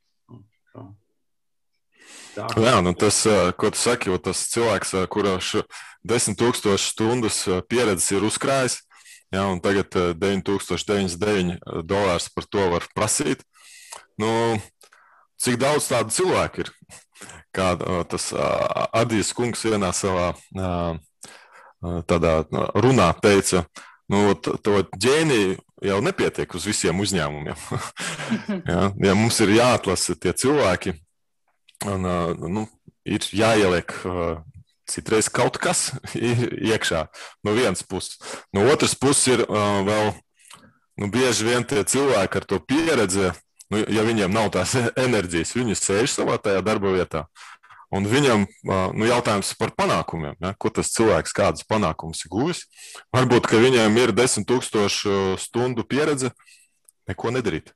Tā. 2.33 2.48
Jā, 2.57 2.79
nu 2.81 2.95
tas, 2.98 3.19
ko 3.62 3.69
tu 3.69 3.77
saki, 3.77 4.10
jo 4.10 4.17
tas 4.17 4.39
cilvēks, 4.50 4.95
kurš 5.13 5.51
desmit 6.01 6.39
tūkstošus 6.41 6.93
stundas 6.95 7.38
pieredzes 7.69 8.10
ir 8.15 8.25
uzkrājis, 8.25 8.79
jā, 9.33 9.43
un 9.45 9.62
tagad 9.62 9.93
9099 10.17 11.60
dolārus 11.86 12.31
par 12.33 12.48
to 12.50 12.65
var 12.74 12.88
prasīt. 12.98 13.45
Nu, 14.17 14.57
cik 15.38 15.60
daudz 15.62 15.91
tādu 15.91 16.13
cilvēku 16.15 16.65
ir? 16.65 16.74
Kā 17.53 17.75
tas 18.10 18.31
Adijas 18.33 19.29
kungs 19.38 19.62
vienā 19.67 19.91
savā 19.93 20.33
tādā 22.10 22.33
runā 22.74 23.12
teica, 23.22 23.67
nu, 24.10 24.33
to 24.33 24.81
ģēniju 24.98 25.60
jau 25.83 26.00
nepietiek 26.03 26.53
uz 26.55 26.65
visiem 26.67 27.00
uzņēmumiem. 27.03 27.63
ja, 28.72 28.89
ja 28.89 29.15
mums 29.17 29.39
ir 29.43 29.53
jāatlasa 29.57 30.15
tie 30.17 30.33
cilvēki, 30.33 30.95
Un, 31.90 32.06
nu, 32.54 32.66
ir 33.04 33.25
jāieliek 33.36 33.92
citreiz 34.90 35.30
kaut 35.32 35.58
kas 35.62 35.92
iekšā 36.72 37.08
no 37.44 37.56
vienas 37.56 37.84
puses. 37.88 38.20
No 38.54 38.66
otras 38.72 38.96
puses 38.96 39.25
ir 39.36 39.46
vēl 39.48 40.13
nu, 41.00 41.10
bieži 41.10 41.48
vien 41.48 41.66
tie 41.68 41.84
cilvēki 41.84 42.40
ar 42.40 42.48
to 42.48 42.60
pieredzi, 42.62 43.32
nu, 43.74 43.82
ja 43.90 44.06
viņiem 44.06 44.34
nav 44.34 44.52
tās 44.56 44.75
enerģijas, 45.06 45.56
viņi 45.58 45.80
sēž 45.80 46.13
savā 46.13 46.38
tajā 46.42 46.63
darba 46.66 46.94
vietā. 46.96 47.28
Un 47.94 48.08
viņam 48.10 48.48
nu, 48.66 49.06
jautājums 49.06 49.52
par 49.60 49.70
panākumiem, 49.78 50.34
ja? 50.42 50.56
ko 50.58 50.72
tas 50.74 50.90
cilvēks, 50.96 51.36
kādas 51.38 51.66
panākumus 51.70 52.24
ir 52.25 52.32
guvis. 52.34 52.63
Varbūt, 53.13 53.46
ka 53.46 53.60
viņam 53.62 54.00
ir 54.02 54.16
desmit 54.18 54.48
tūkstošu 54.50 55.36
stundu 55.38 55.86
pieredze, 55.86 56.32
neko 57.10 57.36
nedarīt. 57.36 57.70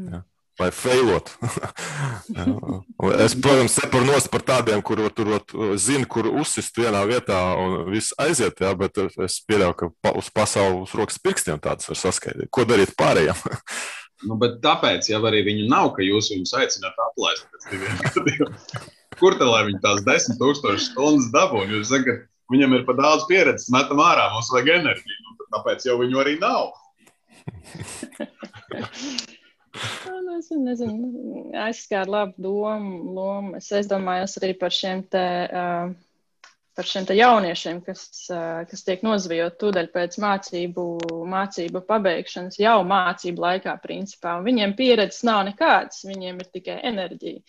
Ja? 0.00 0.22
Vai 0.62 0.70
failot. 0.74 1.32
es, 3.24 3.34
protams, 3.34 3.76
neparu 3.82 4.08
nost 4.08 4.30
par 4.32 4.44
tādiem, 4.46 4.82
kur 4.84 5.02
tur 5.16 5.34
zinu, 5.80 6.08
kur 6.10 6.28
uzsist 6.30 6.78
vienā 6.78 7.02
vietā 7.10 7.40
un 7.60 7.90
viss 7.90 8.14
aiziet, 8.22 8.62
jā, 8.62 8.72
bet 8.78 9.00
es 9.02 9.40
pieļauju, 9.48 9.78
ka 9.78 9.90
pa, 10.04 10.14
uz 10.18 10.30
pasaules 10.34 10.94
rokas 10.98 11.20
pirkstiem 11.22 11.60
tādas 11.62 11.90
var 11.90 12.00
saskaidrot. 12.00 12.50
Ko 12.54 12.66
darīt 12.68 12.94
pārējiem? 12.98 13.38
nu, 14.28 14.38
bet 14.40 14.60
tāpēc 14.64 15.10
jau 15.10 15.22
arī 15.28 15.44
viņu 15.48 15.68
nav, 15.72 15.92
ka 15.96 16.06
jūs 16.06 16.32
viņus 16.34 16.56
aicināt 16.62 17.06
atlaist 17.08 17.48
pēc 17.50 17.70
diviem 17.72 18.02
gadiem. 18.16 18.58
Kur 19.20 19.36
tad 19.38 19.50
lai 19.50 19.64
viņi 19.68 19.82
tās 19.82 20.04
desmit 20.06 20.40
tūkstošas 20.40 20.92
stundas 20.92 21.28
dabū? 21.34 21.66
Jūs 21.68 21.90
sakat, 21.92 22.24
viņam 22.52 22.78
ir 22.78 22.86
pa 22.88 22.96
daudz 22.98 23.26
pieredzes, 23.28 23.70
metam 23.74 24.00
ārā, 24.02 24.30
mums 24.32 24.50
vajag 24.54 24.76
enerģiju. 24.78 25.18
Nu, 25.26 25.50
tāpēc 25.56 25.86
jau 25.88 25.98
viņu 26.00 26.22
arī 26.22 26.38
nav. 26.40 26.72
Nu, 29.72 30.36
es 30.36 30.50
nezinu, 30.52 31.50
aizskāru 31.64 32.12
labu 32.12 32.42
domu. 32.44 33.12
Lomu. 33.16 33.58
Es, 33.58 33.70
domāju 33.88 34.28
arī 34.42 34.56
par 34.60 34.74
šiem 34.74 35.04
te. 35.12 35.26
Uh, 35.48 35.94
par 36.72 36.88
šiem 36.88 37.04
jauniešiem, 37.12 37.82
kas, 37.84 38.06
kas 38.70 38.84
tiek 38.86 39.02
nozvijoti 39.04 39.58
tūdaļ 39.60 39.88
pēc 39.92 40.16
mācību, 40.22 40.84
mācību 41.28 41.82
pabeigšanas, 41.88 42.56
jau 42.62 42.78
mācību 42.88 43.44
laikā, 43.44 43.74
principā. 43.82 44.38
Un 44.38 44.46
viņiem 44.48 44.72
pieredzes 44.78 45.20
nav 45.28 45.42
nekādas, 45.50 46.00
viņiem 46.08 46.40
ir 46.40 46.48
tikai 46.56 46.78
enerģija 46.88 47.42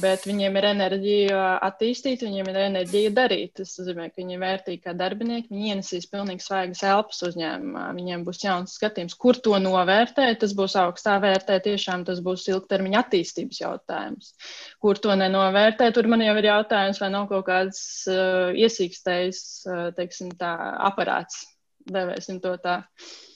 bet 0.00 0.24
viņiem 0.26 0.56
ir 0.56 0.66
enerģija 0.70 1.40
attīstīt, 1.66 2.22
viņiem 2.24 2.48
ir 2.50 2.58
enerģija 2.62 3.12
darīt. 3.16 3.52
Tas 3.58 3.74
nozīmē, 3.78 4.08
ka 4.10 4.20
viņi 4.20 4.36
ir 4.36 4.42
vērtīgi 4.42 4.80
kā 4.86 4.94
darbinieki, 4.96 5.50
viņi 5.52 5.72
ienesīs 5.74 6.08
pilnīgi 6.12 6.44
svaigas 6.44 6.82
elpas 6.88 7.22
uzņēmumā. 7.28 7.86
Viņiem 7.98 8.24
būs 8.26 8.44
jauns 8.44 8.76
skatījums, 8.78 9.16
kur 9.20 9.40
to 9.44 9.58
novērtēt. 9.62 10.40
Tas 10.42 10.54
būs 10.58 10.76
augstā 10.80 11.18
vērtē, 11.22 11.58
tiešām 11.66 12.06
tas 12.08 12.22
būs 12.24 12.46
ilgtermiņa 12.52 13.02
attīstības 13.04 13.60
jautājums. 13.64 14.32
Kur 14.82 15.00
to 15.02 15.16
nenovērtē, 15.18 15.90
tur 15.96 16.08
man 16.12 16.24
jau 16.24 16.36
ir 16.40 16.50
jautājums, 16.52 17.02
vai 17.02 17.10
nav 17.12 17.28
kaut 17.32 17.46
kāds 17.50 17.82
uh, 18.10 18.54
iesīkstējs, 18.56 19.42
uh, 19.68 19.84
teiksim, 19.98 20.32
tā 20.40 20.54
aparāts, 20.92 21.44
devēsim 21.90 22.40
to 22.42 22.56
tā. 22.62 22.80
Uh, 22.82 23.31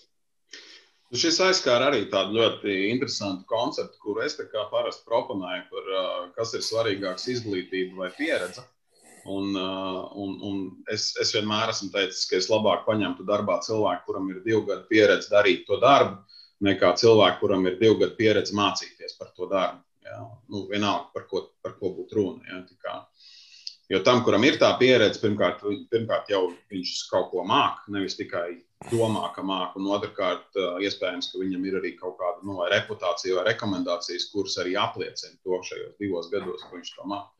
šis 1.18 1.38
aizskāra 1.44 1.90
arī 1.90 2.06
tādu 2.12 2.38
ļoti 2.38 2.76
interesantu 2.90 3.44
konceptu, 3.50 3.98
kuru 4.02 4.24
es 4.24 4.36
parasti 4.38 5.04
proponēju 5.08 5.66
par 5.72 6.30
kas 6.38 6.54
ir 6.54 6.64
svarīgāks- 6.66 7.28
izglītība 7.34 8.02
vai 8.04 8.10
pieredze. 8.16 8.64
Un, 9.26 9.56
un, 9.56 10.34
un 10.46 10.58
es, 10.92 11.08
es 11.20 11.32
vienmēr 11.34 11.72
esmu 11.72 11.90
teicis, 11.94 12.28
ka 12.30 12.36
es 12.38 12.46
labāk 12.46 12.84
paņemtu 12.86 13.26
darbā 13.26 13.58
cilvēku, 13.66 14.04
kuram 14.06 14.30
ir 14.30 14.42
divu 14.44 14.62
gadu 14.68 14.86
pieredze 14.90 15.32
darīt 15.32 15.64
to 15.66 15.80
darbu, 15.82 16.20
nekā 16.62 16.92
cilvēku, 17.00 17.40
kuram 17.40 17.66
ir 17.66 17.80
divu 17.80 17.98
gadu 18.04 18.14
pieredze 18.18 18.54
mācīties 18.54 19.18
par 19.18 19.32
to 19.34 19.50
darbu. 19.50 19.82
Ja? 20.06 20.20
Nu, 20.48 20.66
vienalga, 20.70 21.10
par 21.14 21.26
ko, 21.30 21.42
par 21.62 21.74
ko 21.80 21.90
būtu 21.98 22.20
runa. 22.20 22.46
Ja? 22.46 23.00
Jo 23.90 24.02
tam, 24.06 24.22
kuram 24.26 24.46
ir 24.46 24.60
tā 24.62 24.72
pieredze, 24.78 25.20
pirmkārt, 25.22 25.60
pirmkārt 25.90 26.30
jau 26.30 26.48
viņš 26.70 26.94
kaut 27.10 27.30
ko 27.34 27.44
māca, 27.46 27.86
nevis 27.94 28.18
tikai 28.18 28.62
domā, 28.90 29.28
ka 29.34 29.44
māca. 29.46 29.78
Un 29.80 29.88
otrkārt, 29.94 30.58
iespējams, 30.84 31.30
ka 31.32 31.40
viņam 31.42 31.66
ir 31.68 31.78
arī 31.80 31.92
kaut 31.98 32.16
kāda 32.20 32.46
nu, 32.46 32.56
vai 32.60 32.70
reputācija 32.72 33.38
vai 33.38 33.46
rekomendācijas, 33.50 34.28
kuras 34.32 34.58
arī 34.62 34.76
apliecina 34.80 35.36
to 35.44 35.60
šajos 35.68 35.96
divos 36.02 36.30
gados, 36.32 36.64
ko 36.64 36.78
viņš 36.78 36.92
to 36.96 37.08
māca. 37.12 37.32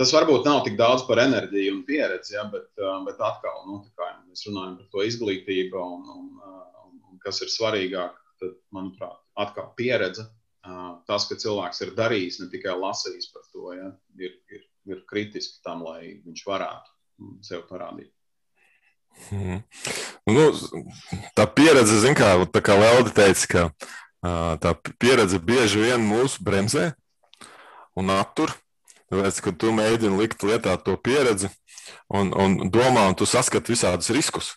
Tas 0.00 0.14
varbūt 0.16 0.46
nav 0.48 0.62
tik 0.64 0.78
daudz 0.80 1.04
par 1.04 1.20
enerģiju 1.20 1.74
un 1.74 1.82
pieredzi, 1.84 2.38
ja, 2.38 2.46
bet, 2.48 2.70
bet 3.04 3.18
atkal 3.20 3.66
nu, 3.68 3.82
mēs 4.30 4.46
runājam 4.48 4.78
par 4.78 4.88
to 4.94 5.04
izglītību 5.04 5.82
un, 5.82 6.08
un, 6.14 6.30
un, 6.86 6.96
un 7.12 7.20
kas 7.24 7.42
ir 7.44 7.52
svarīgāk. 7.52 8.16
Tad, 8.38 8.52
manuprāt, 8.70 9.18
atkal 9.34 9.72
pieredze. 9.74 10.22
Tas, 11.08 11.24
ka 11.26 11.34
cilvēks 11.42 11.80
ir 11.82 11.90
darījis, 11.98 12.36
ne 12.38 12.46
tikai 12.52 12.76
lasījis 12.78 13.32
par 13.34 13.48
to, 13.50 13.72
ja, 13.74 13.88
ir, 14.22 14.36
ir 14.54 14.62
ir 14.88 15.04
kritiski 15.08 15.62
tam, 15.64 15.84
lai 15.86 16.18
viņš 16.24 16.44
varētu 16.48 17.28
sev 17.44 17.64
parādīt. 17.70 18.12
Hmm. 19.28 19.60
Nu, 20.28 20.44
tā 21.36 21.44
pieredze, 21.52 22.00
kā, 22.16 22.30
tā 22.48 22.62
kā 22.64 22.76
Lelde 22.78 23.12
teica, 23.16 23.48
ka 23.52 23.88
tā 24.62 24.74
pieredze 24.98 25.40
bieži 25.42 25.84
vien 25.84 26.04
mūs 26.04 26.38
bremzē 26.42 26.92
un 27.98 28.14
attur. 28.14 28.54
Tāpēc, 29.08 29.40
kad 29.44 29.56
tu 29.56 29.72
mēģini 29.72 30.20
likt 30.20 30.44
lietā 30.44 30.74
to 30.84 30.96
pieredzi 31.00 31.48
un, 32.12 32.32
un 32.36 32.68
domā, 32.72 33.06
un 33.08 33.16
tu 33.16 33.28
saskati 33.28 33.72
visādus 33.72 34.12
riskus. 34.12 34.52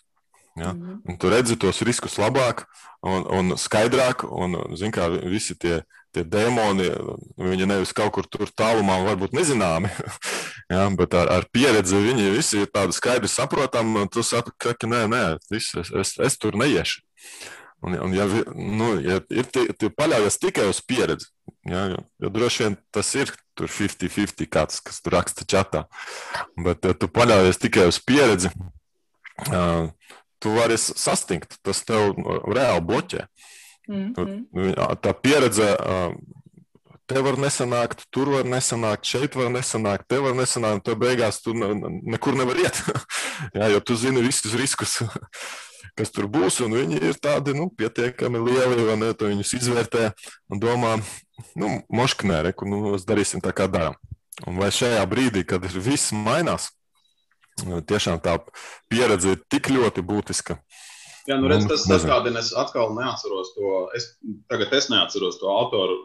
Ja? 0.56 0.72
Mm 0.72 0.80
-hmm. 0.80 1.00
Un 1.08 1.18
tu 1.18 1.30
redzi 1.30 1.56
tos 1.56 1.82
riskus 1.82 2.18
labāk 2.18 2.66
un, 3.00 3.24
un 3.38 3.56
skaidrāk, 3.56 4.24
un 4.28 4.76
zin, 4.76 4.92
kā, 4.92 5.08
visi 5.24 5.54
tie 5.54 5.82
tie 6.12 6.24
demoni, 6.28 6.90
viņi 7.40 7.68
nevis 7.68 7.94
kaut 7.96 8.12
kur 8.16 8.28
tur 8.28 8.50
tālumā, 8.52 8.98
varbūt 9.06 9.34
nezināmi, 9.36 9.90
ja, 10.72 10.84
bet 10.98 11.16
ar, 11.16 11.30
ar 11.32 11.48
pieredzi 11.52 12.00
viņi 12.04 12.34
visi 12.36 12.62
ir 12.62 12.70
tādi 12.72 12.96
skaidri 12.96 13.30
saprotami. 13.32 14.06
Tu 14.12 14.24
saproti, 14.26 14.76
ka 14.76 14.90
nē, 14.90 15.02
nē, 15.12 15.24
viss, 15.52 15.74
es, 15.80 15.92
es, 16.02 16.14
es 16.20 16.38
tur 16.40 16.58
neiešu. 16.60 17.02
Un, 17.82 17.96
un 17.98 18.12
ja, 18.14 18.28
nu, 18.54 18.92
ja 19.02 19.18
ir 19.34 19.48
tie 19.50 19.88
paļaujas 19.90 20.38
tikai 20.38 20.68
uz 20.70 20.78
pieredzi, 20.86 21.26
ja, 21.66 21.88
jo 22.22 22.30
droši 22.30 22.68
vien 22.68 22.76
tas 22.94 23.08
ir 23.18 23.32
50-50, 23.58 24.46
kāds, 24.52 24.78
kas 24.84 25.02
tur 25.02 25.16
raksta 25.16 25.48
čatā, 25.48 25.86
bet 26.62 26.86
ja 26.86 26.94
tu 26.94 27.10
paļaujies 27.10 27.58
tikai 27.64 27.88
uz 27.90 27.98
pieredzi, 27.98 28.52
uh, 29.48 29.90
tu 30.42 30.52
vari 30.56 30.76
sastingt, 30.78 31.58
tas 31.62 31.84
tev 31.86 32.16
reāli 32.50 32.84
bloķē. 32.88 33.26
Mm 33.88 34.12
-hmm. 34.14 34.96
Tā 35.02 35.12
pieredze 35.22 35.76
te 37.06 37.22
var 37.22 37.36
nesanākt, 37.40 38.06
tur 38.14 38.30
var 38.36 38.46
nesanākt, 38.48 39.08
šeit 39.08 39.36
var 39.38 39.50
nesanākt, 39.52 40.06
te 40.08 40.20
var 40.22 40.36
nesanākt. 40.38 40.84
Tur 40.86 40.98
beigās 41.00 41.42
tu 41.44 41.54
nekur 41.54 42.36
nevar 42.38 42.58
iet. 42.62 42.78
Jā, 43.58 43.68
jo 43.74 43.80
tu 43.80 43.96
zini 43.98 44.22
visus 44.24 44.54
riskus, 44.58 44.98
kas 45.98 46.14
tur 46.14 46.28
būs. 46.32 46.62
Viņi 46.72 47.02
ir 47.02 47.18
tādi 47.22 47.56
nu, 47.58 47.68
pietiekami 47.78 48.40
lieli, 48.46 48.86
vai 48.88 48.96
ne? 49.00 49.12
Tu 49.14 49.32
viņus 49.32 49.54
izvērtē 49.60 50.12
un 50.52 50.62
domā, 50.62 50.96
nu, 51.58 51.74
mošknē, 51.92 52.42
re, 52.48 52.54
nu, 52.68 52.96
darīsim 53.08 53.44
tā, 53.44 53.54
kā 53.56 53.68
darām. 53.70 53.98
Un 54.48 54.56
vai 54.58 54.72
šajā 54.74 55.02
brīdī, 55.06 55.44
kad 55.46 55.64
viss 55.74 56.14
mainās, 56.16 56.70
tiešām 57.60 58.20
tā 58.24 58.38
pieredze 58.90 59.36
ir 59.36 59.44
tik 59.50 59.70
ļoti 59.72 60.04
būtiska. 60.06 60.58
Jā, 61.28 61.36
nu 61.38 61.50
redz, 61.50 61.68
tas 61.70 61.84
sastādina, 61.86 62.40
es 62.42 62.50
atkal 62.58 62.96
neatceros 62.96 63.52
to, 63.54 63.72
es, 63.94 64.08
tagad 64.50 64.72
es 64.74 64.88
neatceros 64.90 65.38
to 65.38 65.50
autoru, 65.52 65.98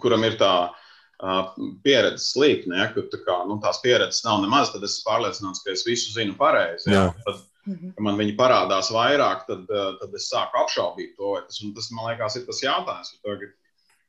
kuram 0.00 0.24
ir 0.24 0.38
tā 0.40 0.52
pieredzes 1.84 2.30
līkne, 2.38 2.78
ja, 2.78 2.88
ka 2.94 3.04
tā 3.10 3.20
kā, 3.26 3.36
nu, 3.48 3.58
tās 3.62 3.80
pieredzes 3.82 4.24
nav 4.24 4.40
nemaz, 4.44 4.72
tad 4.72 4.84
es 4.86 5.00
pārliecināts, 5.06 5.64
ka 5.64 5.74
es 5.74 5.84
visu 5.86 6.14
zinu 6.14 6.36
pareizi. 6.38 6.92
Ja, 6.92 7.08
tad, 7.26 7.40
mhm. 7.66 7.94
kad 7.96 8.06
man 8.06 8.20
viņi 8.20 8.36
parādās 8.38 8.92
vairāk, 8.94 9.44
tad, 9.48 9.66
tad 9.68 10.14
es 10.14 10.28
sāku 10.30 10.62
apšaubīt 10.62 11.16
to. 11.18 11.34
Tas, 11.48 11.58
tas 11.80 11.90
man 11.96 12.12
liekas, 12.12 12.38
ir 12.38 12.46
tas 12.46 12.62
jautājums. 12.62 13.16
To, 13.18 13.34
ka, 13.40 13.50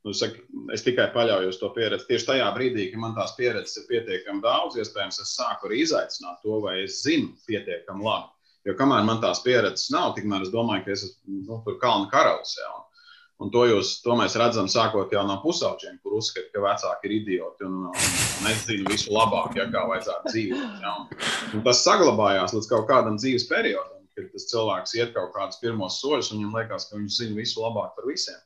Nu, 0.07 0.13
saku, 0.15 0.39
es 0.73 0.83
tikai 0.85 1.09
paļaujos 1.11 1.57
to 1.59 1.69
pieredzi. 1.75 2.07
Tieši 2.07 2.27
tajā 2.29 2.49
brīdī, 2.55 2.85
kad 2.91 3.01
man 3.03 3.15
tās 3.17 3.33
pieredzes 3.35 3.81
ir 3.81 3.87
pietiekami 3.89 4.39
daudz, 4.45 4.77
iespējams, 4.79 5.19
es 5.25 5.33
sāku 5.35 5.67
arī 5.67 5.81
izaicināt 5.83 6.39
to, 6.45 6.61
vai 6.63 6.77
es 6.85 7.01
zinu 7.03 7.33
pietiekami 7.49 8.05
labi. 8.07 8.31
Jo 8.67 8.75
kamēr 8.79 9.03
man 9.07 9.19
tās 9.23 9.41
pieredzes 9.43 9.91
nav, 9.91 10.13
tikmēr 10.15 10.45
es 10.45 10.53
domāju, 10.53 10.85
ka 10.85 10.95
es 10.95 11.03
esmu 11.09 11.41
nu, 11.43 11.59
tur 11.65 11.75
kalna 11.83 12.07
karalis. 12.11 12.55
Ja, 12.61 12.71
un, 12.77 13.05
un 13.43 13.51
to, 13.51 13.65
jūs, 13.67 13.93
to 14.05 14.15
mēs 14.19 14.39
redzam 14.39 14.71
sākot 14.71 15.15
no 15.27 15.37
pusauģiem, 15.43 15.99
kur 16.03 16.15
uzskata, 16.19 16.47
ka 16.55 16.63
vecāki 16.63 17.09
ir 17.09 17.15
idioti 17.19 17.67
un, 17.67 17.77
un, 17.91 18.49
zinu 18.63 18.87
visu 18.91 19.11
labāk, 19.15 19.55
ja, 19.59 19.67
kā 19.71 19.83
vajadzētu 19.91 20.31
dzīvot. 20.31 20.75
Ja, 20.83 20.95
un, 20.95 21.23
un 21.59 21.65
tas 21.67 21.83
saglabājās 21.83 22.55
līdz 22.55 22.71
kaut 22.71 22.87
kādam 22.91 23.19
dzīves 23.19 23.47
periodam, 23.51 24.03
kad 24.15 24.31
tas 24.31 24.47
cilvēks 24.51 24.95
iet 24.99 25.15
kaut 25.15 25.35
kādus 25.35 25.59
pirmos 25.59 25.99
soļus 25.99 26.31
un 26.31 26.45
viņam 26.45 26.61
liekas, 26.61 26.87
ka 26.87 26.99
viņš 26.99 27.19
zina 27.19 27.39
visu 27.43 27.63
labāk 27.63 27.95
par 27.99 28.07
visiem. 28.07 28.39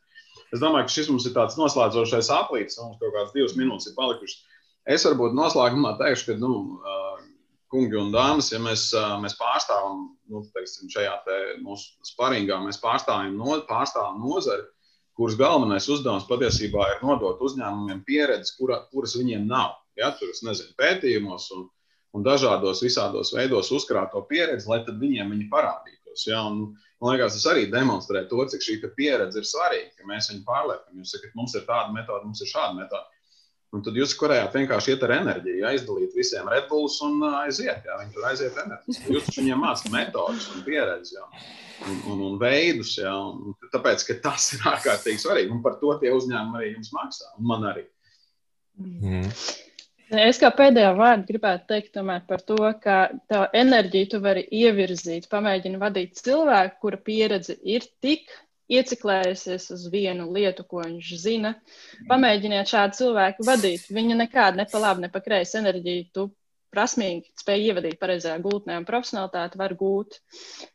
Es 0.53 0.61
domāju, 0.61 0.87
ka 0.87 0.93
šis 0.93 1.09
mums 1.09 1.25
ir 1.25 1.33
tāds 1.35 1.57
noslēdzošais 1.57 2.29
aplīts, 2.33 2.77
mums 2.81 2.99
kaut 3.01 3.13
kādas 3.15 3.33
divas 3.33 3.55
minūtes 3.57 3.89
ir 3.89 3.97
palikušas. 3.97 4.43
Es 4.93 5.05
varbūt 5.07 5.33
noslēgumā 5.37 5.95
teikšu, 6.01 6.27
ka, 6.27 6.35
nu, 6.41 6.53
kungi 7.73 7.97
un 7.97 8.11
dāmas, 8.13 8.51
ja 8.53 8.59
mēs, 8.61 8.89
mēs 9.23 9.33
pārstāvam 9.39 10.05
nu, 10.29 10.43
teiksim, 10.53 10.91
šajā 10.93 11.13
te 11.25 11.37
mūsu 11.63 11.95
sparingā, 12.05 12.59
mēs 12.61 12.77
pārstāvam, 12.83 13.33
no, 13.39 13.57
pārstāvam 13.69 14.19
nozari, 14.21 14.67
kuras 15.17 15.37
galvenais 15.39 15.87
uzdevums 15.89 16.27
patiesībā 16.29 16.89
ir 16.91 17.01
nodot 17.05 17.41
uzņēmumiem 17.47 18.03
pieredzi, 18.05 18.53
kura, 18.59 18.83
kuras 18.93 19.17
viņiem 19.17 19.47
nav. 19.49 19.79
Ja, 19.97 20.11
tur 20.17 20.29
es 20.33 20.41
nezinu, 20.45 20.73
pētījumos 20.77 21.49
un, 21.57 21.67
un 22.17 22.25
dažādos 22.25 22.81
visādos 22.85 23.33
veidos 23.33 23.69
uzkrāto 23.73 24.21
pieredzi, 24.29 24.69
lai 24.69 24.81
tad 24.85 25.01
viņiem 25.01 25.33
viņi 25.33 25.49
parādītos. 25.53 26.27
Ja, 26.29 26.43
un, 26.49 26.75
Man 27.03 27.17
liekas, 27.17 27.35
tas 27.35 27.49
arī 27.51 27.65
demonstrē 27.67 28.23
to, 28.29 28.39
cik 28.47 28.63
šī 28.63 28.77
pieredze 28.95 29.41
ir 29.41 29.47
svarīga, 29.47 29.91
ka 29.97 30.07
mēs 30.07 30.29
viņu 30.31 30.45
pārliekam. 30.47 31.01
Jūs 31.01 31.11
sakat, 31.17 31.33
mums 31.35 31.55
ir 31.59 31.65
tāda 31.67 31.91
metode, 31.91 32.23
mums 32.23 32.39
ir 32.45 32.47
šāda 32.47 32.77
metode. 32.77 33.09
Un 33.73 33.81
tad 33.81 33.95
jūs 33.97 34.13
korejāt 34.13 34.53
vienkārši 34.53 34.93
iet 34.93 35.03
ar 35.07 35.15
enerģiju, 35.15 35.57
ja, 35.63 35.71
izdalīt 35.73 36.13
visiem 36.13 36.45
redbullus 36.51 36.99
un 37.03 37.17
uh, 37.25 37.39
aiziet. 37.41 37.81
Jā, 37.87 37.97
viņi 38.03 38.13
tur 38.13 38.27
aiziet 38.29 38.59
enerģiski. 38.61 39.09
Jūs 39.15 39.25
taču 39.25 39.41
viņiem 39.41 39.63
mācāt 39.65 39.89
metodus 39.95 40.45
un 40.53 40.61
pieredzi 40.67 41.17
jā, 41.17 41.25
un, 41.89 41.97
un, 42.13 42.21
un 42.27 42.37
veidus. 42.39 42.93
Jā, 43.01 43.15
un 43.17 43.57
tāpēc, 43.73 44.05
ka 44.07 44.19
tas 44.29 44.51
ir 44.53 44.63
ārkārtīgi 44.75 45.25
svarīgi. 45.25 45.51
Un 45.55 45.63
par 45.65 45.79
to 45.81 45.97
tie 46.03 46.13
uzņēmumi 46.13 46.61
arī 46.61 46.69
jums 46.75 46.93
maksā. 46.93 47.33
Un 47.41 47.49
man 47.49 47.65
arī. 47.73 47.87
Mm. 48.77 49.25
Es 50.11 50.37
kā 50.41 50.49
pēdējā 50.53 50.93
vārdu 50.97 51.25
gribētu 51.31 51.67
teikt 51.71 51.97
par 52.27 52.41
to, 52.41 52.57
ka 52.83 53.09
tā 53.31 53.47
enerģiju 53.53 54.09
tu 54.11 54.19
vari 54.21 54.43
ievirzīt, 54.51 55.29
pamēģini 55.31 55.79
vadīt 55.79 56.19
cilvēku, 56.19 56.79
kura 56.81 56.97
pieredze 56.97 57.55
ir 57.63 57.87
tik 58.01 58.29
ieciklējusies 58.69 59.69
uz 59.71 59.87
vienu 59.91 60.29
lietu, 60.31 60.63
ko 60.63 60.83
viņš 60.83 61.09
zina. 61.19 61.55
Pamēģiniet 62.09 62.69
šādu 62.69 62.99
cilvēku 62.99 63.45
vadīt. 63.47 63.89
Viņa 63.89 64.19
nekādu 64.23 64.61
ne 64.61 64.67
pa 64.69 64.79
labi, 64.79 65.05
ne 65.05 65.09
pa 65.09 65.21
kreisi 65.23 65.57
enerģiju 65.59 66.05
tu 66.13 66.29
prasmīgi 66.73 67.29
spēj 67.39 67.67
ievadīt 67.69 67.99
pareizajā 68.01 68.39
gultnē 68.43 68.79
un 68.79 68.87
profesionālitāti 68.87 69.59
var 69.61 69.75
gūt. 69.79 70.17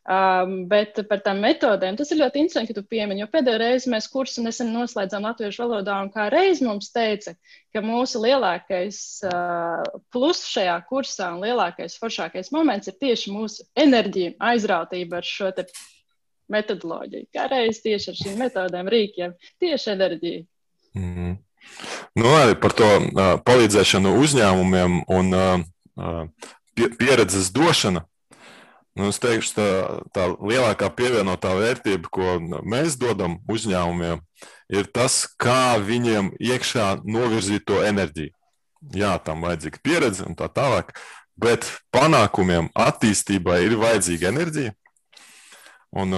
Um, 0.09 0.55
bet 0.71 1.01
par 1.09 1.21
tām 1.25 1.41
metodēm 1.43 1.99
tas 1.99 2.13
ir 2.13 2.21
ļoti 2.21 2.43
interesanti, 2.43 2.71
ka 2.71 2.79
tu 2.79 2.87
piemini, 2.87 3.23
jo 3.23 3.29
pēdējo 3.31 3.59
reizi 3.61 3.91
mēs 3.93 4.09
kursu 4.11 4.43
nesen 4.45 4.71
noslēdzām 4.75 5.27
latviešu 5.27 5.65
valodā 5.65 5.99
un 6.03 6.11
kā 6.13 6.29
reiz 6.33 6.63
mums 6.65 6.91
teica, 6.95 7.35
ka 7.75 7.83
mūsu 7.85 8.23
lielākais 8.23 9.01
uh, 9.29 9.83
plus 10.13 10.45
šajā 10.49 10.77
kursā 10.89 11.33
un 11.35 11.43
lielākais 11.45 11.99
foršākais 12.01 12.53
moments 12.55 12.91
ir 12.91 12.97
tieši 13.01 13.35
mūsu 13.35 13.67
enerģija, 13.77 14.37
aizrautība 14.51 15.19
ar 15.19 15.27
šo 15.27 15.51
te 15.57 15.67
metodoloģiju. 16.49 17.29
Kā 17.35 17.45
reiz 17.51 17.83
tieši 17.83 18.13
ar 18.13 18.17
šīm 18.23 18.41
metodēm, 18.41 18.89
rīkiem, 18.89 19.37
tieši 19.61 19.93
enerģija. 19.93 20.47
Mm 20.97 21.13
-hmm. 21.13 21.37
Nu, 22.15 22.31
arī 22.33 22.55
par 22.61 22.73
to 22.73 22.87
uh, 22.97 23.35
palīdzēšanu 23.45 24.15
uzņēmumiem 24.23 25.03
un 25.07 25.33
uh, 25.35 25.65
pieredzes 26.99 27.51
došana. 27.53 28.05
Nu, 28.97 29.07
es 29.13 29.19
teikšu, 29.21 29.53
tā, 29.55 29.67
tā 30.11 30.25
lielākā 30.33 30.89
pievienotā 30.91 31.53
vērtība, 31.55 32.09
ko 32.11 32.33
mēs 32.67 32.97
dodam 32.99 33.37
uzņēmumiem, 33.47 34.19
ir 34.75 34.89
tas, 34.91 35.21
kā 35.39 35.77
viņiem 35.79 36.33
iekšā 36.35 36.89
novirzīt 37.05 37.67
to 37.69 37.79
enerģiju. 37.85 38.33
Jā, 38.95 39.13
tam 39.23 39.45
vajadzīga 39.45 39.79
pieredze 39.83 40.25
un 40.27 40.35
tā 40.39 40.49
tālāk, 40.51 40.91
bet 41.39 41.67
panākumiem, 41.95 42.71
attīstībai 42.75 43.61
ir 43.67 43.77
vajadzīga 43.79 44.33
enerģija. 44.33 44.75
Un, 45.95 46.13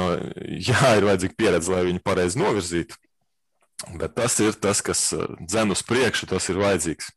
jā, 0.71 0.95
ir 0.97 1.07
vajadzīga 1.09 1.37
pieredze, 1.37 1.73
lai 1.73 1.85
viņu 1.89 2.03
pareizi 2.05 2.41
novirzītu. 2.41 2.97
Bet 3.97 4.13
tas 4.17 4.37
ir 4.41 4.57
tas, 4.61 4.81
kas 4.85 5.09
dzen 5.41 5.73
uz 5.73 5.81
priekšu, 5.85 6.29
tas 6.29 6.49
ir 6.53 6.59
vajadzīgs 6.61 7.09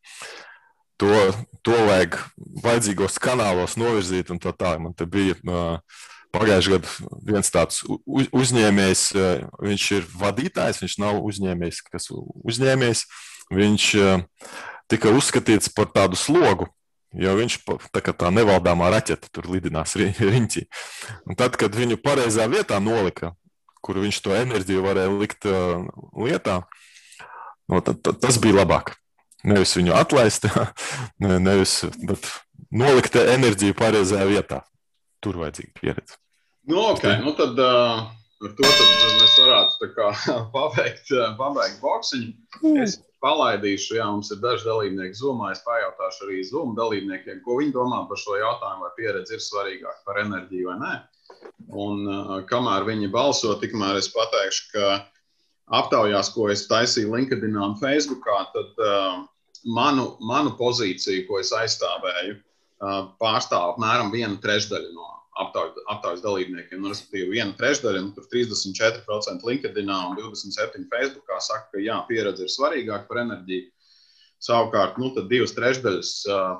to, 1.04 1.44
to 1.70 1.78
vajag 1.88 2.18
vajadzīgos 2.64 3.18
kanālos 3.22 3.76
novirzīt. 3.80 4.32
Man 4.32 4.94
te 4.96 5.06
bija 5.08 5.36
uh, 5.44 5.78
pagājušajā 6.34 6.78
gadā 6.78 7.18
viens 7.28 7.52
tāds 7.52 7.82
uz, 7.88 8.30
uzņēmējs, 8.32 9.02
uh, 9.16 9.44
viņš 9.64 9.88
ir 9.98 10.08
vadītājs, 10.22 10.80
viņš 10.84 10.96
nav 11.02 11.20
uzņēmējs, 11.24 11.82
kas 11.90 12.10
uzņēmējs. 12.14 13.04
Viņš 13.54 13.90
uh, 14.00 14.24
tika 14.90 15.12
uzskatīts 15.14 15.72
par 15.74 15.92
tādu 15.92 16.18
slogu. 16.18 16.70
Jo 17.14 17.36
viņš 17.38 17.60
tā 17.94 18.00
kā 18.02 18.10
tā 18.10 18.32
nevaldāmā 18.34 18.88
raķete 18.90 19.30
tur 19.30 19.46
lidinās 19.52 19.94
riņķī. 20.34 20.64
Un 21.28 21.38
tad, 21.38 21.58
kad 21.60 21.76
viņu 21.76 22.00
pareizā 22.02 22.48
vietā 22.50 22.80
nolika, 22.82 23.34
kur 23.84 24.00
viņš 24.02 24.18
to 24.24 24.34
enerģiju 24.34 24.82
varēja 24.82 25.14
likt 25.14 25.46
uh, 25.46 25.84
lietā, 26.16 26.62
no, 27.70 27.84
tad, 27.84 28.00
tad, 28.00 28.18
tas 28.24 28.40
bija 28.42 28.62
labāk. 28.64 28.96
Nevis 29.44 29.76
viņu 29.76 29.94
atlaist, 29.96 30.48
ne, 31.24 31.38
nevis 31.42 31.82
nolikt 32.74 33.16
enerģiju 33.20 33.76
pareizajā 33.78 34.28
vietā. 34.30 34.60
Tur 35.24 35.40
vajadzīga 35.40 35.72
pieredze. 35.80 36.20
Nu, 36.68 36.80
okay. 36.90 37.18
nu 37.20 37.34
tad, 37.36 37.58
uh, 37.60 38.06
ar 38.44 38.52
to 38.56 38.68
mēs 38.68 39.34
varētu 39.40 39.90
kā, 39.96 40.12
paveikt, 40.56 41.10
uh, 41.12 41.34
paveikt 41.38 41.82
boxiņu. 41.82 42.30
Mm. 42.62 42.78
Es 42.86 42.96
palaidīšu, 43.24 43.98
jā, 43.98 44.06
mums 44.08 44.30
ir 44.32 44.40
daži 44.40 44.68
dalībnieki 44.68 45.18
Zoomā. 45.20 45.52
Es 45.52 45.64
pajautāšu 45.64 46.26
arī 46.26 46.40
Zoom 46.48 46.72
dalībniekiem, 46.76 47.42
ko 47.44 47.58
viņi 47.60 47.74
domā 47.76 48.02
par 48.08 48.20
šo 48.20 48.38
jautājumu, 48.40 48.86
vai 48.86 48.94
pieredze 48.96 49.36
ir 49.36 49.44
svarīgāka 49.44 50.00
par 50.08 50.22
enerģiju 50.24 50.70
vai 50.72 50.78
nē. 50.80 50.94
Un 51.84 52.08
uh, 52.08 52.34
kamēr 52.48 52.88
viņi 52.88 53.12
balso, 53.12 53.52
tikmēr 53.60 54.00
es 54.00 54.08
pateikšu, 54.12 54.66
ka 54.72 54.88
aptaujās, 55.80 56.32
ko 56.32 56.48
es 56.52 56.66
taisīju 56.68 57.12
LinkedIn 57.12 57.56
un 57.60 57.76
Facebook, 57.80 58.28
tad 58.56 58.84
uh, 58.84 59.22
manu, 59.64 60.14
manu 60.20 60.54
pozīciju, 60.58 61.26
ko 61.28 61.40
es 61.40 61.52
aizstāvēju, 61.56 62.38
pārstāv 63.20 63.74
apmēram 63.74 64.12
viena 64.12 64.36
trešdaļa 64.40 64.92
no 64.94 65.10
aptaujas, 65.34 66.22
dalībniekiem. 66.22 66.80
Nu, 66.82 66.92
respektīvi, 66.92 67.32
viena 67.38 67.54
trešdaļa, 67.58 68.02
nu, 68.04 68.26
34% 68.32 69.48
LinkedIn 69.48 69.90
un 69.90 70.18
27% 70.18 70.90
Facebookā 70.92 71.40
saka, 71.42 71.70
ka 71.72 71.82
jā, 71.82 71.96
pieredze 72.08 72.46
ir 72.46 72.52
svarīgāka 72.52 73.08
par 73.10 73.24
enerģiju. 73.24 73.70
Savukārt, 74.44 74.98
nu, 75.00 75.08
divas 75.30 75.54
trešdaļas 75.56 76.10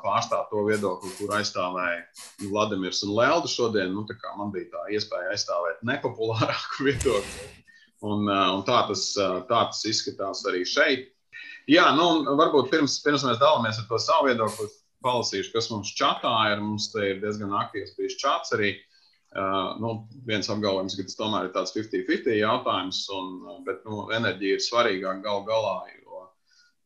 pārstāv 0.03 0.47
to 0.49 0.63
viedokli, 0.65 1.11
kur 1.19 1.35
aizstāvēja 1.37 2.49
Vladimirs 2.49 3.03
un 3.05 3.13
Lelda 3.19 3.51
šodien. 3.51 3.93
Nu, 3.93 4.07
man 4.39 4.55
bija 4.55 4.71
tā 4.73 4.87
iespēja 4.97 5.35
aizstāvēt 5.35 5.85
nepopulārāku 5.85 6.81
viedokli. 6.89 7.51
Un, 8.05 8.27
un 8.29 8.65
tā, 8.67 8.83
tas, 8.89 9.05
tā 9.17 9.61
tas 9.69 9.85
izskatās 9.89 10.43
arī 10.49 10.65
šeit. 10.69 11.14
Jā, 11.71 11.85
nu, 11.97 12.09
varbūt 12.39 12.73
pirms, 12.73 12.99
pirms 13.05 13.25
mēs 13.25 13.39
dalāmies 13.41 13.79
ar 13.81 13.87
to 13.89 14.01
savu 14.03 14.29
viedokli, 14.29 14.67
palasīšu, 15.05 15.53
kas 15.55 15.71
mums 15.73 15.93
čatā 15.97 16.33
ir. 16.53 16.61
Mums 16.65 16.91
te 16.93 17.13
ir 17.13 17.23
diezgan 17.23 17.55
aktīvs 17.57 17.97
bijis 17.99 18.19
čats 18.21 18.57
arī. 18.57 18.75
Uh, 19.35 19.73
nu, 19.83 19.89
viens 20.29 20.47
apgalvojums, 20.53 20.95
ka 20.95 21.09
tas 21.09 21.17
tomēr 21.19 21.49
ir 21.49 21.55
tāds 21.57 21.73
50-50 21.75 22.37
jautājums, 22.39 23.01
un, 23.17 23.33
bet 23.67 23.81
nu, 23.83 24.05
enerģija 24.15 24.61
ir 24.61 24.63
svarīgāka 24.63 25.25
gal 25.25 25.43
galā. 25.49 25.79
Jo, 26.05 26.21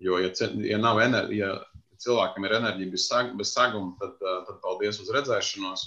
jo 0.06 0.20
ja, 0.22 0.30
ja, 0.64 0.78
nav 0.80 1.02
enerģija, 1.04 1.50
ja 1.50 1.78
cilvēkam 2.02 2.46
ir 2.46 2.56
enerģija 2.58 2.92
bez, 2.94 3.06
sag, 3.10 3.30
bez 3.38 3.52
saguma, 3.54 3.94
tad, 4.00 4.16
tad 4.20 4.60
paldies 4.64 5.00
uz 5.02 5.10
redzēšanos. 5.14 5.84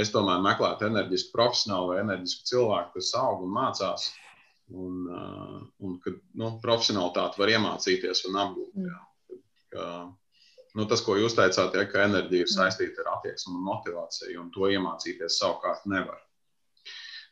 Es 0.00 0.12
tomēr 0.14 0.42
meklētu 0.44 0.86
enerģisku 0.86 1.34
profesionālu 1.34 1.92
vai 1.92 2.02
enerģisku 2.04 2.46
cilvēku, 2.52 2.92
kas 2.98 3.10
aug 3.18 3.42
un 3.46 3.54
mācās. 3.56 4.06
Un, 4.70 5.06
un 5.82 5.98
kad 6.04 6.18
nu, 6.38 6.52
profesionālitāti 6.62 7.40
var 7.40 7.50
iemācīties 7.56 8.24
un 8.30 8.40
apgūt. 8.44 8.72
Mm. 8.78 8.88
Jā. 8.88 9.38
Ka, 9.70 9.86
nu, 10.78 10.86
tas, 10.90 11.02
ko 11.06 11.16
jūs 11.18 11.34
teicāt, 11.38 11.74
ja, 11.74 11.86
ka 11.90 12.04
enerģija 12.06 12.46
ir 12.46 12.52
saistīta 12.52 13.04
ar 13.04 13.16
attieksmi 13.16 13.56
un 13.56 13.64
motivāciju, 13.66 14.36
un 14.44 14.50
to 14.54 14.70
iemācīties 14.70 15.40
savukārt 15.42 15.86
nevar. 15.90 16.22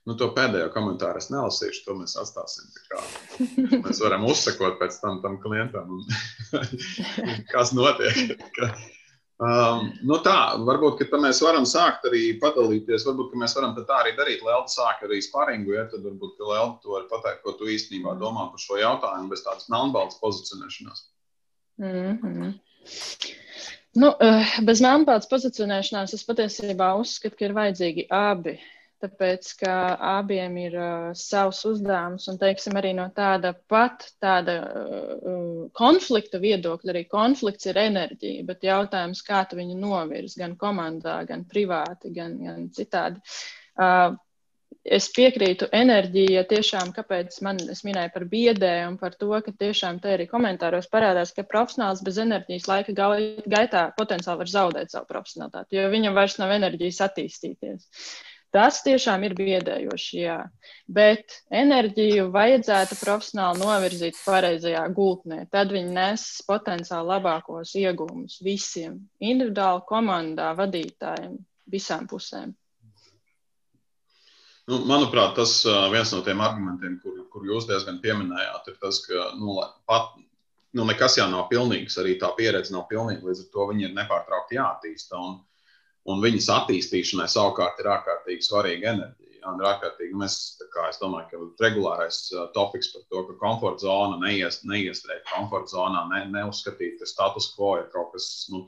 Nu, 0.09 0.14
to 0.16 0.31
pēdējo 0.33 0.70
komentāru 0.72 1.20
es 1.20 1.29
nelasīšu, 1.29 1.83
to 1.85 1.94
mēs 1.98 2.14
atstāsim. 2.16 2.70
Mēs 3.85 3.98
varam 4.01 4.24
uzsekot 4.24 4.79
pēc 4.81 4.96
tam 5.03 5.18
tam 5.24 5.37
klientam, 5.42 5.98
kas 7.53 7.74
notiek. 7.77 8.38
Um, 9.38 9.92
nu 10.03 10.16
tā, 10.18 10.57
varbūt 10.66 11.05
mēs 11.22 11.38
varam 11.44 11.66
sākt 11.68 12.09
arī 12.11 12.33
padalīties. 12.42 13.05
Varbūt 13.07 13.37
mēs 13.38 13.55
varam 13.55 13.77
tā 13.79 14.01
arī 14.01 14.16
darīt. 14.18 14.42
Lelda 14.42 14.72
sāk 14.72 15.05
arī 15.07 15.20
sparingu, 15.22 15.77
ja 15.77 15.85
tad 15.87 16.03
varbūt 16.03 16.42
Lelda 16.42 16.81
to 16.83 16.96
var 16.96 17.05
pateikt, 17.12 17.44
ko 17.44 17.55
tu 17.55 17.70
īstenībā 17.70 18.16
domā 18.18 18.48
par 18.51 18.59
šo 18.59 18.81
jautājumu 18.81 19.31
bez 19.31 19.44
tādas 19.46 19.70
melnbaltas 19.70 20.18
pozicionēšanās. 20.24 21.05
Mm 21.79 22.18
-hmm. 22.18 22.55
Nu, 23.98 24.11
eh, 24.20 24.59
bez 24.66 24.83
melnpādas 24.85 25.31
pozicionēšanās 25.31 26.12
es 26.14 26.27
patiesībā 26.27 26.92
uzskatu, 27.01 27.37
ka 27.38 27.44
ir 27.44 27.55
vajadzīgi 27.57 28.07
abi. 28.11 28.59
Tāpēc, 28.99 29.49
ka 29.61 29.73
abiem 30.19 30.57
ir 30.59 30.73
uh, 30.75 31.11
savs 31.15 31.61
uzdevums, 31.69 32.25
un 32.33 32.39
teiksim, 32.41 32.75
arī 32.81 32.91
no 32.99 33.05
tāda 33.15 33.53
pat 33.71 34.09
tāda 34.19 34.57
uh, 34.67 35.67
konflikta 35.79 36.41
viedokļa, 36.43 36.91
arī 36.95 37.05
konflikts 37.13 37.69
ir 37.71 37.79
enerģija, 37.79 38.47
bet 38.49 38.67
jautājums, 38.67 39.23
kā 39.23 39.45
tu 39.47 39.59
viņu 39.61 39.77
novirs 39.79 40.35
gan 40.41 40.57
komandā, 40.59 41.21
gan 41.29 41.45
privāti, 41.47 42.11
gan, 42.17 42.35
gan 42.43 42.65
citādi. 42.75 43.23
Uh, 43.79 44.17
es 44.83 45.07
piekrītu 45.15 45.69
enerģija, 45.75 46.43
tiešām, 46.51 46.91
kāpēc 46.97 47.39
man 47.47 47.61
es 47.71 47.85
minēju 47.87 48.13
par 48.15 48.25
biedēju 48.33 48.89
un 48.93 48.97
par 49.01 49.15
to, 49.21 49.31
ka 49.45 49.55
tiešām 49.63 50.01
te 50.03 50.15
arī 50.17 50.27
komentāros 50.31 50.89
parādās, 50.93 51.35
ka 51.37 51.47
profesionāls 51.47 52.03
bez 52.07 52.19
enerģijas 52.25 52.67
laika 52.71 52.97
gaitā 52.97 53.85
potenciāli 53.99 54.43
var 54.43 54.53
zaudēt 54.55 54.95
savu 54.95 55.07
profesionālitāti, 55.13 55.79
jo 55.79 55.87
viņam 55.93 56.19
vairs 56.19 56.39
nav 56.43 56.57
enerģijas 56.57 57.01
attīstīties. 57.09 57.87
Tas 58.55 58.79
tiešām 58.81 59.27
ir 59.29 59.35
biedējoši, 59.37 60.21
jā. 60.23 60.39
Bet 60.89 61.35
enerģiju 61.53 62.31
vajadzētu 62.33 62.97
profesionāli 62.97 63.61
novirzīt 63.61 64.17
pareizajā 64.25 64.87
gultnē. 64.97 65.43
Tad 65.53 65.75
viņi 65.75 65.93
nes 65.93 66.25
potenciāli 66.49 67.13
labākos 67.13 67.75
iegūmus 67.77 68.39
visiem, 68.45 68.97
individuāli, 69.21 69.85
komandā, 69.91 70.55
vadītājiem, 70.57 71.37
visām 71.69 72.09
pusēm. 72.09 72.55
Nu, 74.69 74.81
manuprāt, 74.89 75.35
tas 75.37 75.61
uh, 75.65 75.87
viens 75.93 76.11
no 76.13 76.23
tiem 76.25 76.41
argumentiem, 76.45 76.97
kur, 77.05 77.21
kur 77.33 77.45
jūs 77.49 77.69
diezgan 77.69 78.01
pieminējāt, 78.03 78.73
ir 78.73 78.81
tas, 78.81 79.01
ka 79.05 79.31
nu, 79.41 79.55
pat 79.89 80.17
nu, 80.77 80.85
nekas 80.89 81.17
jau 81.21 81.29
nav 81.33 81.47
pilnīgs, 81.53 81.97
arī 82.01 82.17
tā 82.21 82.29
pieredze 82.37 82.73
nav 82.73 82.85
pilnīga. 82.91 83.25
Līdz 83.29 83.45
ar 83.45 83.53
to 83.55 83.69
viņi 83.71 83.89
ir 83.89 83.95
nepārtraukti 83.97 84.59
jāattīsta. 84.59 85.21
Un, 85.21 85.39
un 86.09 86.23
viņas 86.25 86.51
attīstīšanai 86.57 87.29
savukārt 87.31 87.81
ir 87.83 87.90
ārkārtīgi 87.94 88.47
svarīga 88.47 88.92
enerģija. 88.94 89.35
Jā, 89.38 89.53
ir 89.55 89.68
ārkārtīgi, 89.71 90.16
mēs, 90.18 90.37
kā, 90.75 90.88
es 90.90 90.99
domāju, 91.03 91.29
ka 91.31 91.66
regulārais 91.66 92.18
topiks 92.57 92.90
par 92.94 93.05
to, 93.07 93.23
ka 93.29 93.37
komforta 93.42 93.87
zona 93.87 94.18
neies, 94.25 94.61
neiestrēgt 94.66 95.31
komforta 95.31 95.77
zonā, 95.77 96.05
ne, 96.11 96.25
neuzskatīt, 96.35 96.99
ka 96.99 97.09
status 97.09 97.53
quo 97.55 97.77
ir 97.79 97.87
kaut 97.94 98.11
kas 98.16 98.49
nu, 98.53 98.64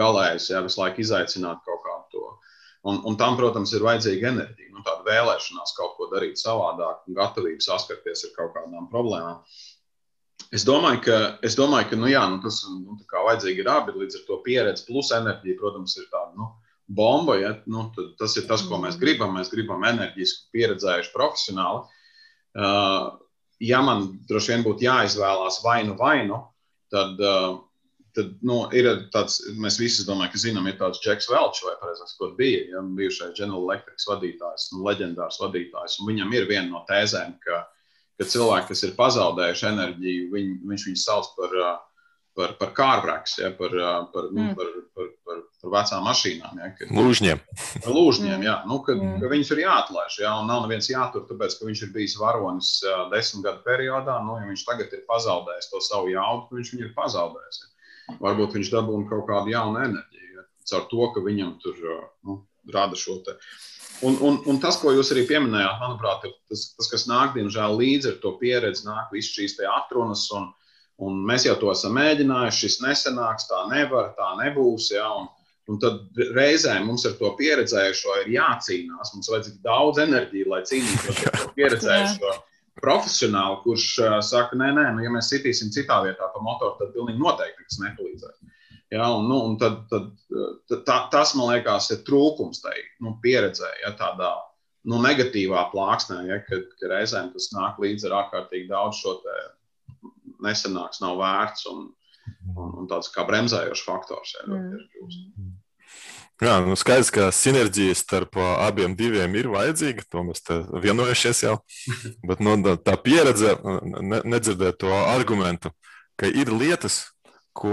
galējs, 0.00 0.50
jā, 0.52 0.60
visu 0.66 0.82
laiku 0.82 1.04
izaicināt 1.04 1.64
kaut 1.64 1.82
kādu 1.86 2.12
to 2.12 2.26
Un, 2.84 3.00
un 3.08 3.14
tam, 3.16 3.32
protams, 3.40 3.70
ir 3.72 3.80
vajadzīga 3.80 4.26
enerģija, 4.28 4.70
nu, 4.76 4.82
tāda 4.84 5.06
vēlēšanās 5.06 5.70
kaut 5.78 5.94
ko 5.96 6.10
darīt 6.10 6.36
savādāk, 6.36 7.06
un 7.08 7.16
gatavība 7.16 7.64
saskarties 7.64 8.26
ar 8.26 8.34
kaut 8.34 8.50
kādām 8.58 8.90
problēmām. 8.92 9.38
Es 10.54 10.62
domāju, 10.66 11.00
ka, 11.06 11.18
es 11.46 11.56
domāju, 11.58 11.90
ka 11.90 11.98
nu, 11.98 12.06
jā, 12.12 12.22
nu, 12.30 12.38
tas 12.44 12.60
nu, 12.70 12.96
vajadzīgi 13.10 13.64
ir 13.64 13.70
abi. 13.72 13.96
Līdz 13.98 14.20
ar 14.20 14.24
to 14.28 14.38
pieredzi 14.44 14.86
plus 14.86 15.10
enerģija, 15.16 15.58
protams, 15.58 15.96
ir 15.98 16.06
tāda 16.12 16.30
nu, 16.38 16.48
bomba. 16.94 17.36
Ja? 17.40 17.52
Nu, 17.66 17.88
tas 18.20 18.36
ir 18.38 18.46
tas, 18.50 18.62
ko 18.68 18.78
mēs 18.82 19.00
gribam. 19.00 19.34
Mēs 19.38 19.50
gribam 19.52 19.82
enerģisku, 19.88 20.48
pieredzējušu 20.54 21.14
profesionāli. 21.16 21.84
Uh, 22.54 23.14
ja 23.64 23.82
man 23.82 24.12
droši 24.30 24.54
vien 24.54 24.66
būtu 24.66 24.86
jāizvēlās 24.86 25.58
vainu 25.64 25.98
vainu, 25.98 26.38
tad 26.94 27.18
uh, 27.18 27.56
tad 28.14 28.30
nu, 28.46 28.60
ir 28.76 28.88
tāds, 29.14 29.40
mēs 29.58 29.78
visi 29.80 30.06
domājam, 30.06 30.32
ka 30.32 30.40
zinām, 30.40 30.68
ir 30.70 30.78
tāds 30.78 31.00
Džeks 31.02 31.28
Velčs, 31.32 31.64
vai 31.66 31.74
precīzāk, 31.80 32.16
kur 32.20 32.34
bija 32.38 32.62
ja, 32.70 32.82
bijušais 32.98 33.34
General 33.38 33.64
Electric 33.66 34.06
vadītājs, 34.10 34.68
nu, 34.74 34.84
leģendārs 34.86 35.40
vadītājs. 35.42 35.98
Viņam 36.06 36.34
ir 36.36 36.46
viena 36.50 36.68
no 36.70 36.84
tēzēm, 36.90 37.34
ka, 37.42 37.64
ka 38.20 38.28
cilvēki, 38.34 38.70
kas 38.70 38.84
ir 38.86 38.94
pazaudējuši 38.98 39.66
enerģiju, 39.72 40.30
viņ, 40.34 40.54
viņš 40.70 40.86
viņus 40.88 41.04
sauc 41.08 41.28
par, 41.38 41.58
par, 42.38 42.54
par 42.60 42.72
kārbraks, 42.76 43.36
ja, 43.42 43.50
par, 43.58 43.74
par, 44.14 44.30
nu, 44.30 44.46
mm. 44.46 44.54
par, 44.58 44.70
par, 44.94 45.10
par, 45.26 45.42
par 45.62 45.74
vecām 45.74 46.06
mašīnām. 46.08 46.62
Ja, 46.62 46.70
kad, 46.78 46.94
lūžņiem. 46.94 47.44
Par 47.84 47.98
lūžņiem, 47.98 48.46
jā. 48.46 48.56
Nu, 48.70 48.80
kad, 48.86 49.02
mm. 49.02 49.20
ka 49.22 49.30
viņus 49.34 49.52
ir 49.54 49.62
jāatlaiž, 49.64 50.18
ja, 50.22 50.34
un 50.40 50.50
nav 50.50 50.64
neviens 50.66 50.90
jātur, 50.92 51.26
tāpēc, 51.30 51.58
ka 51.58 51.70
viņš 51.70 51.84
ir 51.88 51.94
bijis 51.94 52.18
varonis 52.22 52.72
desmit 53.14 53.46
gadu 53.48 53.64
periodā. 53.66 54.18
Nu, 54.26 54.38
ja 54.40 54.50
viņš 54.50 54.66
tagad 54.70 54.94
ir 54.94 55.06
pazaudējis 55.10 55.70
to 55.74 55.84
savu 55.84 56.14
jaudu, 56.14 56.48
tad 56.48 56.60
viņš 56.62 56.74
viņu 56.74 56.88
ir 56.90 56.98
pazaudējis. 56.98 57.62
Ja 57.62 57.70
varbūt 58.20 58.58
viņš 58.58 58.72
dabūna 58.72 59.08
kaut 59.08 59.26
kādu 59.28 59.52
jaunu 59.54 59.80
enerģiju. 59.82 60.30
Ja, 60.36 60.46
caur 60.70 60.88
to, 60.90 61.08
ka 61.14 61.22
viņam 61.24 61.56
tur 61.62 61.78
nu, 62.26 62.40
rada 62.72 62.98
šo 62.98 63.20
te. 63.24 63.36
Un, 64.02 64.18
un, 64.20 64.40
un 64.50 64.58
tas, 64.60 64.76
ko 64.80 64.92
jūs 64.92 65.12
arī 65.14 65.22
pieminējāt, 65.28 65.78
manuprāt, 65.80 66.26
ir 66.26 66.34
tas, 66.50 66.66
tas 66.78 66.90
kas 66.90 67.06
nāk, 67.08 67.32
diemžēl, 67.36 67.76
līdzi 67.78 68.10
ar 68.10 68.18
to 68.24 68.34
pieredzi, 68.40 68.86
nāk 68.88 69.12
visas 69.14 69.36
šīs 69.36 69.56
atrunas. 69.70 70.26
Un, 70.34 70.50
un 71.04 71.22
mēs 71.28 71.46
jau 71.46 71.54
to 71.60 71.70
esam 71.72 71.94
mēģinājuši, 71.98 72.60
šis 72.64 72.80
nesenāks, 72.84 73.48
tā 73.50 73.64
nevar, 73.70 74.12
tā 74.18 74.32
nebūs. 74.42 74.90
Ja, 74.96 75.06
un, 75.20 75.30
un 75.70 75.80
tad 75.82 76.24
reizēm 76.36 76.88
mums 76.90 77.06
ar 77.08 77.14
to 77.20 77.30
pieredzējušo 77.38 78.18
ir 78.24 78.34
jācīnās. 78.34 79.14
Mums 79.14 79.30
vajadzīga 79.32 79.62
daudz 79.64 80.02
enerģijas, 80.04 80.50
lai 80.50 80.64
cīnītos 80.72 81.22
ar 81.24 81.38
to 81.38 81.52
pieredzējušo 81.60 82.34
profesionāli, 82.82 83.60
kurš 83.62 83.86
uh, 84.02 84.16
saka, 84.24 84.58
nē, 84.58 84.72
nē, 84.74 84.88
nu, 84.96 85.04
ja 85.06 85.12
mēs 85.14 85.30
sitīsim 85.30 85.70
citā 85.74 86.00
vietā 86.04 86.26
pa 86.34 86.42
motoru, 86.42 86.74
tad 86.80 86.90
pilnīgi 86.96 87.22
noteikti 87.22 87.68
tas 87.68 87.80
nepalīdzēs. 87.84 88.40
Ja, 88.94 89.08
un, 89.16 89.26
nu, 89.26 89.40
un 89.48 89.56
tad, 89.58 89.80
tad, 89.90 90.10
tad, 90.70 90.82
tā, 90.86 90.98
tas, 91.10 91.34
man 91.38 91.50
liekas, 91.50 91.90
ir 91.90 92.04
trūkums 92.06 92.62
tai 92.62 92.76
nu, 93.02 93.16
pieredzē, 93.22 93.70
ja 93.82 93.90
tādā 93.98 94.30
nu, 94.86 95.00
negatīvā 95.02 95.66
plāksnē, 95.72 96.20
ja, 96.28 96.38
kad, 96.46 96.68
kad 96.78 96.92
reizēm 96.92 97.32
tas 97.34 97.50
nāk 97.56 97.80
līdzi 97.82 98.10
ar 98.10 98.18
ārkārtīgi 98.22 98.70
daudz 98.70 99.00
šo 99.00 99.16
nesenāks, 100.44 101.00
nav 101.02 101.18
vērts 101.18 101.66
un, 101.72 101.88
un, 102.54 102.72
un 102.82 102.88
tāds 102.90 103.10
kā 103.14 103.26
bremzējošs 103.26 103.84
faktors. 103.88 104.36
Ja, 104.38 104.46
mm. 104.52 104.72
ir, 104.78 105.52
Jā, 106.42 106.56
nu 106.66 106.74
skaidrs, 106.74 107.12
ka 107.14 107.28
sinerģija 107.30 107.94
starp 107.94 108.36
abiem 108.42 108.96
diviem 108.98 109.36
ir 109.38 109.46
vajadzīga. 109.52 110.02
To 110.10 110.24
mēs 110.26 110.42
vienojušies 110.82 111.44
jau. 111.46 111.54
Bet 112.28 112.42
nu, 112.42 112.56
tā 112.82 112.96
pieredze, 113.00 113.54
ne, 113.62 114.18
nedzirdēt 114.26 114.80
to 114.82 114.90
argumentu, 114.90 115.70
ka 116.18 116.26
ir 116.26 116.50
lietas, 116.50 117.13
ko 117.54 117.70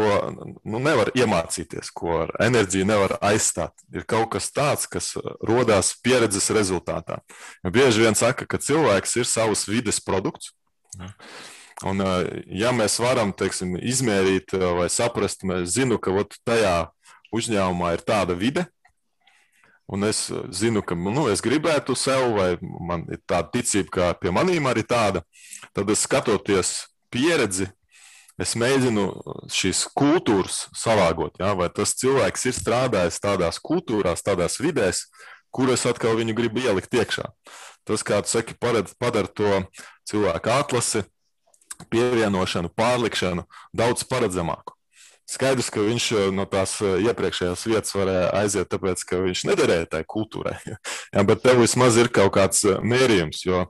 nu, 0.64 0.80
nevar 0.80 1.10
iemācīties, 1.18 1.90
ko 1.98 2.22
ar 2.26 2.34
enerģiju 2.46 2.86
nevar 2.88 3.16
aizstāt. 3.26 3.74
Ir 3.94 4.06
kaut 4.10 4.30
kas 4.36 4.52
tāds, 4.54 4.86
kas 4.90 5.16
radās 5.48 5.96
pieredzes 6.06 6.52
rezultātā. 6.54 7.20
Ja 7.66 7.74
bieži 7.74 8.06
vien 8.06 8.18
saka, 8.18 8.46
ka 8.46 8.62
cilvēks 8.62 9.18
ir 9.18 9.30
savs 9.30 9.66
vides 9.70 10.02
produkts. 10.06 10.54
Un, 11.82 12.04
ja 12.46 12.70
mēs 12.78 13.00
varam 13.02 13.34
teiksim, 13.34 13.74
izmērīt 13.82 14.54
vai 14.54 14.86
saprast, 14.94 15.42
mēs 15.50 15.74
zinām, 15.74 15.98
ka 15.98 16.14
tajā 16.46 16.76
uzņēmumā 17.34 17.96
ir 17.96 18.06
tāda 18.06 18.38
vide, 18.38 18.68
un 19.92 20.06
es 20.06 20.28
zinu, 20.54 20.84
ka 20.86 20.96
nu, 20.96 21.26
es 21.32 21.42
gribētu 21.42 21.98
sev, 21.98 22.36
vai 22.38 22.54
man 22.62 23.08
ir 23.10 23.20
tāda 23.26 23.50
ticība, 23.56 23.90
ka 23.92 24.14
pie 24.22 24.34
maniem 24.36 24.70
arī 24.70 24.86
tāda, 24.86 25.24
tad 25.74 25.90
es 25.90 26.06
skatoties 26.06 26.76
pieredzi, 27.12 27.72
es 28.40 28.54
mēģinu 28.60 29.08
šīs 29.52 29.86
kultūras 29.98 30.66
salāgot. 30.78 31.40
Ja? 31.42 31.54
Vai 31.58 31.70
tas 31.74 31.96
cilvēks 32.00 32.48
ir 32.48 32.58
strādājis 32.58 33.22
tādās 33.24 33.60
kultūrās, 33.64 34.24
tādās 34.26 34.60
vidēs, 34.62 35.06
kuras 35.52 35.88
atkal 35.90 36.16
viņu 36.20 36.36
grib 36.38 36.60
ielikt 36.62 36.94
iekšā. 36.96 37.28
Tas, 37.88 38.04
kā 38.06 38.22
tu 38.24 38.30
saki, 38.30 38.56
padara 38.56 39.28
to 39.28 39.64
cilvēku 40.08 40.54
atlasi, 40.54 41.04
pievienošanu, 41.90 42.70
pārlikšanu 42.78 43.48
daudz 43.74 44.06
paredzamāku. 44.08 44.76
Skaidrs, 45.32 45.70
ka 45.72 45.84
viņš 45.86 46.06
no 46.36 46.44
tās 46.50 46.74
iepriekšējās 46.82 47.64
vietas 47.70 47.94
varēja 47.96 48.32
aiziet, 48.36 48.68
tāpēc, 48.72 49.04
ka 49.08 49.22
viņš 49.24 49.46
nederēja 49.48 49.88
tai 49.94 50.02
kultūrai. 50.04 50.58
Jā, 51.16 51.24
bet 51.28 51.44
tev 51.46 51.62
vismaz 51.64 52.00
ir 52.02 52.12
kaut 52.12 52.34
kāds 52.36 52.66
mērījums, 52.84 53.46
jo 53.48 53.64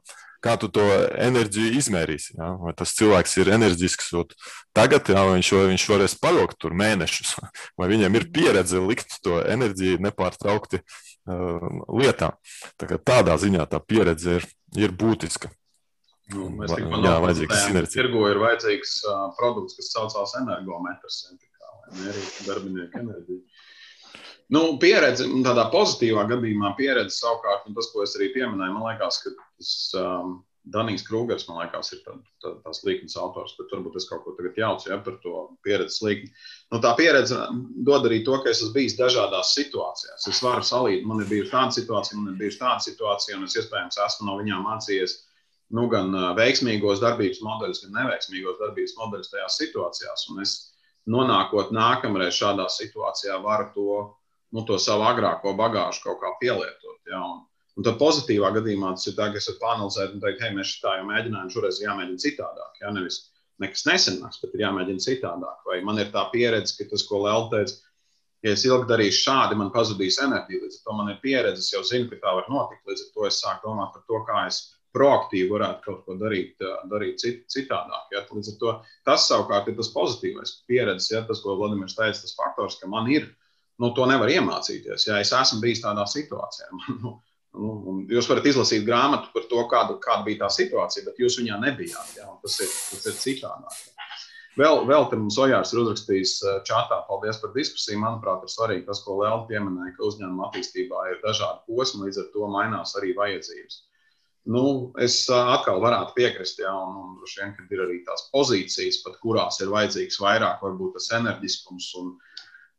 kā 0.43 0.56
tu 0.62 0.69
to 0.73 0.84
enerģiju 1.21 1.77
izmērīsi. 1.80 2.36
Jā? 2.39 2.49
Vai 2.62 2.73
tas 2.77 2.95
cilvēks 2.97 3.38
ir 3.41 3.51
enerģisks 3.56 4.12
tagad, 4.75 5.12
jā, 5.13 5.21
vai 5.27 5.38
viņš, 5.38 5.51
viņš 5.71 5.88
varēs 5.91 6.17
pavilkt 6.21 6.60
tur 6.62 6.75
mēnešus, 6.77 7.36
vai 7.80 7.89
viņam 7.91 8.19
ir 8.19 8.27
pieredze 8.34 8.82
likt 8.84 9.19
to 9.25 9.39
enerģiju 9.43 10.01
nepārtraukti 10.08 10.82
uh, 10.82 11.71
lietā. 12.01 12.34
Tā 12.82 12.91
tādā 12.97 13.38
ziņā 13.41 13.67
tā 13.71 13.82
pieredze 13.84 14.39
ir, 14.39 14.47
ir 14.80 14.95
būtiska. 14.95 15.54
Nu, 16.32 16.47
mēs 16.56 16.71
tikko 16.71 17.01
nopērkam, 17.04 17.49
ka 17.51 17.88
tirgo 17.91 18.27
ir 18.32 18.39
vajadzīgs 18.39 19.01
uh, 19.04 19.23
produkts, 19.36 19.75
kas 19.80 19.91
saucās 19.91 20.38
energometrs, 20.39 21.25
lai 21.27 21.49
mērītu 21.99 22.47
darbinieku 22.47 23.01
enerģiju. 23.01 23.41
Nu, 24.51 24.61
pieredze, 24.83 25.25
tādā 25.45 25.69
pozitīvā 25.71 26.25
gadījumā 26.27 26.73
pieredze 26.75 27.15
savukārt, 27.15 27.67
un 27.69 27.75
tas, 27.77 27.87
ko 27.93 28.03
es 28.03 28.17
arī 28.17 28.33
pieminēju, 28.33 28.73
man 28.75 28.89
liekas, 28.89 29.21
ka 29.23 29.31
tas 29.39 29.75
um, 29.95 30.41
Danijs 30.73 31.05
Krūgers, 31.07 31.47
man 31.47 31.63
liekas, 31.63 31.93
ir 31.95 32.01
tā, 32.05 32.17
tā, 32.43 32.51
tās 32.65 32.83
līnijas 32.85 33.15
autors, 33.17 33.55
bet 33.57 33.71
varbūt 33.73 33.95
es 33.97 34.05
kaut 34.09 34.25
ko 34.25 34.35
tagad 34.37 34.59
jaucu 34.59 34.91
ja, 34.91 34.99
par 35.01 35.15
to 35.23 35.45
pieredzes 35.65 36.03
līniju. 36.05 36.29
Nu, 36.73 36.81
tā 36.83 36.91
pieredze 36.99 37.39
dod 37.87 38.05
arī 38.09 38.21
to, 38.27 38.37
ka 38.43 38.51
es 38.51 38.59
esmu 38.59 38.75
bijis 38.75 38.97
dažādās 38.99 39.55
situācijās. 39.55 40.27
Es 40.29 40.43
varu 40.45 40.67
salīdzināt, 40.67 41.09
man 41.09 41.23
ir 41.23 41.31
bijusi 41.31 41.53
tāda 41.55 41.77
situācija, 41.79 42.19
man 42.19 42.35
ir 42.35 42.39
bijusi 42.43 42.61
tāda 42.61 42.85
situācija, 42.85 43.39
un 43.39 43.47
es 43.47 43.57
iespējams 43.57 44.03
esmu 44.05 44.29
no 44.29 44.37
viņām 44.43 44.67
mācījies 44.67 45.17
nu, 45.79 45.87
gan 45.91 46.13
veiksmīgos 46.37 47.01
darbības 47.01 47.41
modeļus, 47.47 47.85
gan 47.85 47.97
neveiksmīgos 48.01 48.59
darbības 48.61 48.97
modeļus 48.99 49.31
tajās 49.33 49.59
situācijās. 49.63 50.29
Un 50.29 50.43
es 50.43 50.57
nonākot 51.09 51.71
nākamreiz 51.73 52.35
šādā 52.37 52.67
situācijā, 52.69 53.39
varu 53.41 53.71
to, 53.75 54.01
nu, 54.55 54.65
to 54.67 54.77
savu 54.81 55.05
agrāko 55.07 55.55
bagāžu 55.57 56.05
kaut 56.05 56.21
kā 56.23 56.33
pielietot. 56.41 56.99
Ja? 57.09 57.21
Un, 57.23 57.43
un 57.77 57.87
tad 57.87 57.99
pozitīvā 58.01 58.51
gadījumā 58.57 58.95
tas 58.97 59.07
ir 59.07 59.17
tā, 59.19 59.29
ka 59.31 59.41
es 59.41 59.49
varu 59.51 59.61
panelizēt 59.63 60.15
un 60.15 60.23
teikt, 60.23 60.43
hei, 60.43 60.55
mēs 60.57 60.73
tā 60.83 60.97
jau 60.99 61.05
mēģinājām, 61.11 61.53
šoreiz 61.53 61.83
jāmēģina 61.83 62.25
citādāk. 62.25 62.81
Ja? 62.83 62.91
Nevis 62.95 63.21
nekas 63.61 63.85
nesenāks, 63.87 64.41
bet 64.41 64.57
ir 64.57 64.65
jāmēģina 64.65 65.05
citādāk. 65.05 65.63
Vai 65.69 65.79
man 65.85 66.01
ir 66.01 66.11
tā 66.13 66.25
pieredze, 66.33 66.75
ka 66.77 66.89
tas, 66.91 67.05
ko 67.07 67.23
Lēl 67.25 67.47
teica, 67.53 67.79
ja 68.45 68.55
es 68.55 68.65
ilgi 68.65 68.89
darīšu 68.89 69.23
šādi, 69.27 69.57
man 69.59 69.71
pazudīs 69.73 70.19
enerģija. 70.23 70.65
Līdz 70.65 70.79
ar 70.79 70.85
to 70.85 70.97
man 70.97 71.11
ir 71.13 71.19
pieredze, 71.23 71.61
es 71.61 71.73
jau 71.73 71.83
zinu, 71.87 72.09
ka 72.09 72.21
tā 72.23 72.35
var 72.39 72.47
notikt. 72.51 72.85
Līdz 72.89 73.03
ar 73.05 73.11
to 73.15 73.27
es 73.29 73.41
sāku 73.43 73.69
domāt 73.69 73.93
par 73.95 74.05
to, 74.07 74.21
kā 74.29 74.45
es 74.49 74.61
proaktīvi 74.95 75.51
varētu 75.51 75.85
kaut 75.85 76.01
ko 76.07 76.17
darīt, 76.19 76.57
darīt 76.91 77.21
cit, 77.21 77.45
citādāk. 77.53 78.09
Ja? 78.15 78.25
Līdz 78.27 78.53
ar 78.53 78.57
to 78.63 78.73
tas 79.07 79.27
savukārt 79.29 79.69
ir 79.71 79.77
tas 79.77 79.91
pozitīvais 79.93 80.57
pieredzes, 80.67 81.11
ja? 81.13 81.21
tas, 81.27 81.43
ko 81.43 81.55
Vladimirs 81.59 81.95
teica, 81.99 82.17
tas 82.23 82.35
faktors, 82.37 82.79
ka 82.81 82.89
man 82.91 83.07
ir, 83.13 83.29
nu, 83.82 83.91
to 83.98 84.08
nevar 84.10 84.32
iemācīties. 84.32 85.08
Ja 85.10 85.20
es 85.24 85.34
esmu 85.36 85.62
bijis 85.63 85.84
tādā 85.84 86.06
situācijā, 86.10 86.70
nu, 87.04 87.15
nu, 87.58 87.96
jūs 88.12 88.30
varat 88.32 88.50
izlasīt 88.52 88.86
grāmatu 88.88 89.34
par 89.36 89.48
to, 89.52 89.63
kāda, 89.72 89.98
kāda 90.04 90.28
bija 90.28 90.46
tā 90.46 90.52
situācija, 90.62 91.08
bet 91.10 91.20
jūs 91.22 91.39
viņā 91.41 91.60
nebijāt. 91.65 92.15
Ja? 92.20 92.30
Tas 92.44 92.60
ir, 92.63 92.72
tas 92.91 93.10
ir 93.10 93.17
citādāk. 93.26 93.82
Vēl, 94.60 94.82
vēl 94.84 95.06
te 95.08 95.15
mums 95.15 95.38
Ojārs 95.39 95.72
ir 95.72 95.80
uzrakstījis 95.80 96.34
čatā. 96.67 96.98
Paldies 97.08 97.38
par 97.39 97.54
diskusiju. 97.56 98.02
Manuprāt, 98.02 98.44
ir 98.44 98.52
svarīgi 98.52 98.84
tas, 98.89 99.00
ko 99.06 99.15
Liela 99.22 99.46
pieminēja, 99.48 99.94
ka 99.96 100.04
uzņēmuma 100.10 100.50
attīstībā 100.50 101.06
ir 101.13 101.22
dažādi 101.24 101.63
posmi, 101.72 102.10
līdz 102.10 102.20
ar 102.20 102.28
to 102.34 102.50
mainās 102.52 102.91
arī 103.00 103.13
vajadzības. 103.15 103.80
Nu, 104.52 104.63
es 105.00 105.15
atkal 105.32 105.80
varētu 105.84 106.15
piekrist, 106.17 106.60
un 106.65 107.15
droši 107.20 107.39
vien, 107.39 107.54
ka 107.56 107.65
ir 107.70 107.84
arī 107.84 108.00
tās 108.08 108.26
pozīcijas, 108.34 109.00
pat 109.06 109.20
kurās 109.22 109.62
ir 109.62 109.70
vajadzīgs 109.72 110.17
vairāk, 110.20 110.63
varbūt 110.65 110.98
tas 110.98 111.12
enerģiskums 111.20 111.91
un, 112.02 112.15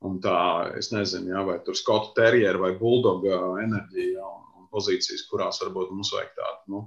un 0.07 0.19
tā, 0.23 0.39
es 0.79 0.91
nezinu, 0.95 1.33
jā, 1.35 1.45
vai 1.47 1.59
tur 1.67 1.79
skotu 1.79 2.13
terjeru 2.19 2.65
vai 2.65 2.73
buldoga 2.79 3.39
enerģija, 3.63 4.19
jā, 4.19 4.29
un, 4.29 4.63
un 4.63 4.69
pozīcijas, 4.73 5.27
kurās 5.31 5.63
varbūt 5.63 5.93
mums 5.95 6.13
vajag 6.15 6.33
tādu 6.39 6.75
nu, 6.75 6.85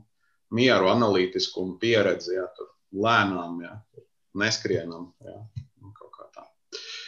mieru, 0.56 0.90
analītiskumu, 0.94 1.78
pieredzi, 1.82 2.36
jā, 2.38 2.48
tur 2.58 2.72
lēnām, 3.06 3.62
jā, 3.66 3.76
tur 3.94 4.08
neskrienam. 4.42 5.12
Jā. 5.26 5.40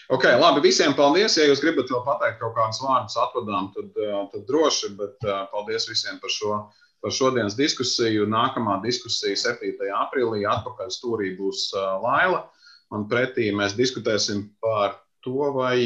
Ok, 0.08 0.24
labi, 0.39 0.62
visiem 0.63 0.93
paldies. 0.96 1.34
Ja 1.36 1.50
jūs 1.50 1.60
gribat 1.60 1.89
vēl 1.91 2.00
pateikt 2.06 2.38
kaut 2.39 2.54
kādus 2.56 2.78
vārdus, 2.80 3.17
atvadām, 3.20 3.65
tad, 3.74 3.89
tad 4.32 4.46
droši, 4.48 4.93
bet 4.96 5.26
paldies 5.52 5.89
visiem 5.89 6.22
par 6.24 6.32
šo 6.32 6.60
par 7.04 7.13
šodienas 7.13 7.58
diskusiju. 7.58 8.28
Nākamā 8.30 8.80
diskusija 8.84 9.38
7. 9.38 9.76
aprīlī 10.02 10.46
atpakaļ 10.50 10.93
stūrī 10.93 11.34
būs 11.38 11.70
Laila. 12.04 12.46
Man 12.93 13.06
pretī 13.12 13.50
mēs 13.56 13.76
diskutēsim 13.78 14.48
par 14.63 14.96
to, 15.25 15.51
vai, 15.56 15.77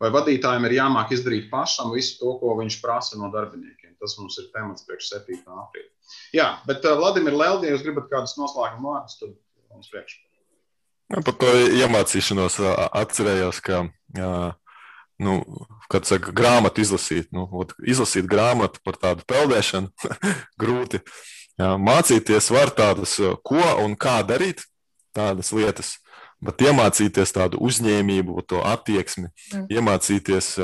vai 0.00 0.10
vadītājiem 0.14 0.68
ir 0.68 0.78
jāmāk 0.80 1.14
izdarīt 1.16 1.50
pašam 1.52 1.92
visu 1.94 2.18
to, 2.20 2.34
ko 2.42 2.56
viņš 2.60 2.80
prasa 2.82 3.20
no 3.20 3.30
darbiniekiem. 3.34 3.94
Tas 4.00 4.18
mums 4.20 4.36
ir 4.42 4.50
temats 4.52 4.84
priekš 4.88 5.14
7. 5.14 5.40
aprīļa. 5.48 5.90
Jā, 6.36 6.48
bet 6.68 6.84
Vladimir 6.84 7.36
Leldi, 7.38 7.70
ja 7.70 7.76
jūs 7.76 7.84
gribat 7.86 8.10
kādus 8.10 8.36
noslēguma 8.36 8.98
vārdus, 8.98 9.16
tad 9.22 9.32
mums 9.72 9.88
priekš. 9.92 10.18
Par 11.14 11.36
to 11.38 11.50
iemācīšanos 11.78 12.58
atcerējos, 12.90 13.60
ka 13.64 13.84
nu, 15.24 15.34
kad 15.92 16.08
saka, 16.08 16.32
grāmatu 16.34 16.82
izlasīt, 16.82 17.28
nu, 17.34 17.46
izlasīt 17.86 18.28
grāmatu 18.30 18.82
par 18.84 18.98
tādu 19.00 19.26
peldēšanu, 19.30 19.92
grūti. 20.62 21.02
Jā, 21.60 21.74
mācīties 21.78 22.50
var 22.50 22.72
tādas, 22.74 23.14
ko 23.46 23.62
un 23.84 23.94
kā 24.00 24.18
darīt, 24.26 24.64
tādas 25.14 25.52
lietas, 25.54 25.98
bet 26.42 26.64
iemācīties 26.64 27.34
tādu 27.36 27.60
uzņēmību, 27.64 28.40
to 28.48 28.62
attieksmi, 28.64 29.28
mm. 29.28 29.68
iemācīties 29.74 30.56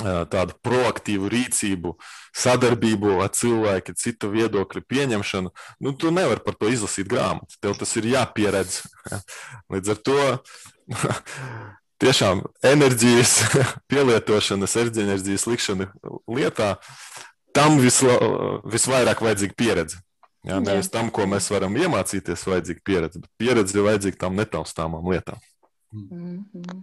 tādu 0.00 0.54
proaktīvu 0.64 1.28
rīcību, 1.30 1.94
sadarbību 2.36 3.18
ar 3.24 3.32
cilvēku, 3.36 3.94
citu 3.98 4.30
viedokļu 4.32 4.82
pieņemšanu. 4.88 5.52
Nu, 5.80 5.92
tu 5.92 6.12
nevari 6.14 6.42
par 6.44 6.56
to 6.56 6.70
izlasīt 6.72 7.08
grāmatu. 7.10 7.58
Tev 7.60 7.76
tas 7.78 7.94
ir 8.00 8.08
jāpieredz. 8.14 8.80
Līdz 9.72 9.94
ar 9.94 10.02
to 10.08 10.18
tiešām 12.02 12.44
enerģijas 12.64 13.36
pielietošanas, 13.90 14.76
enerģijas 15.04 15.48
likšana 15.50 15.90
lietā, 16.30 16.76
tam 17.56 17.80
visla, 17.82 18.16
visvairāk 18.70 19.22
vajadzīga 19.24 19.58
pieredze. 19.58 20.00
Jā, 20.46 20.56
nevis 20.64 20.88
Jā. 20.88 20.94
tam, 20.96 21.10
ko 21.12 21.26
mēs 21.28 21.50
varam 21.52 21.74
iemācīties, 21.76 22.46
vajadzīga 22.48 22.80
pieredze, 22.84 23.20
bet 23.20 23.30
pieredze 23.40 23.76
ir 23.76 23.84
vajadzīga 23.84 24.22
tam 24.22 24.38
netaustāmām 24.40 25.10
lietām. 25.12 25.42
Mm 25.92 26.06
-hmm. 26.08 26.80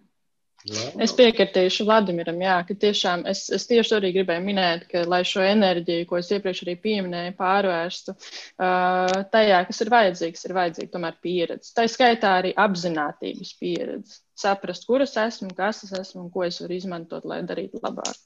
Es 1.00 1.14
piekritīšu 1.16 1.86
Vladimiram, 1.88 2.40
jā, 2.44 2.56
ka 2.68 2.76
tiešām 2.76 3.24
es, 3.30 3.46
es 3.54 3.68
tieši 3.70 3.94
arī 3.96 4.10
gribēju 4.16 4.44
minēt, 4.44 4.88
ka, 4.92 5.04
lai 5.08 5.22
šo 5.28 5.44
enerģiju, 5.46 6.08
ko 6.10 6.18
es 6.18 6.32
iepriekš 6.34 6.64
arī 6.66 6.76
pieminēju, 6.84 7.36
pārvērstu 7.38 8.16
uh, 8.16 9.14
tajā, 9.32 9.62
kas 9.70 9.82
ir 9.86 9.92
vajadzīgs, 9.94 10.46
ir 10.46 10.56
vajadzīga 10.58 10.92
tomēr 10.96 11.20
pieredze. 11.24 11.72
Tā 11.78 11.86
skaitā 11.88 12.34
arī 12.42 12.52
apzinātības 12.66 13.54
pieredze. 13.62 14.20
Saprast, 14.38 14.90
kur 14.90 15.06
es 15.06 15.16
esmu, 15.22 15.54
kas 15.56 15.86
es 15.88 15.94
esmu 16.02 16.26
un 16.26 16.34
ko 16.34 16.44
es 16.44 16.60
varu 16.62 16.76
izmantot, 16.76 17.24
lai 17.26 17.40
darītu 17.48 17.80
labāk. 17.84 18.18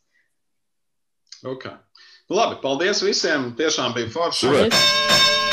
Okay. 1.44 1.78
Labi, 2.32 2.56
paldies 2.64 3.04
visiem. 3.04 3.50
Tiešām 3.60 3.92
bija 3.98 4.08
forši. 4.14 4.48
Paldies. 4.48 5.51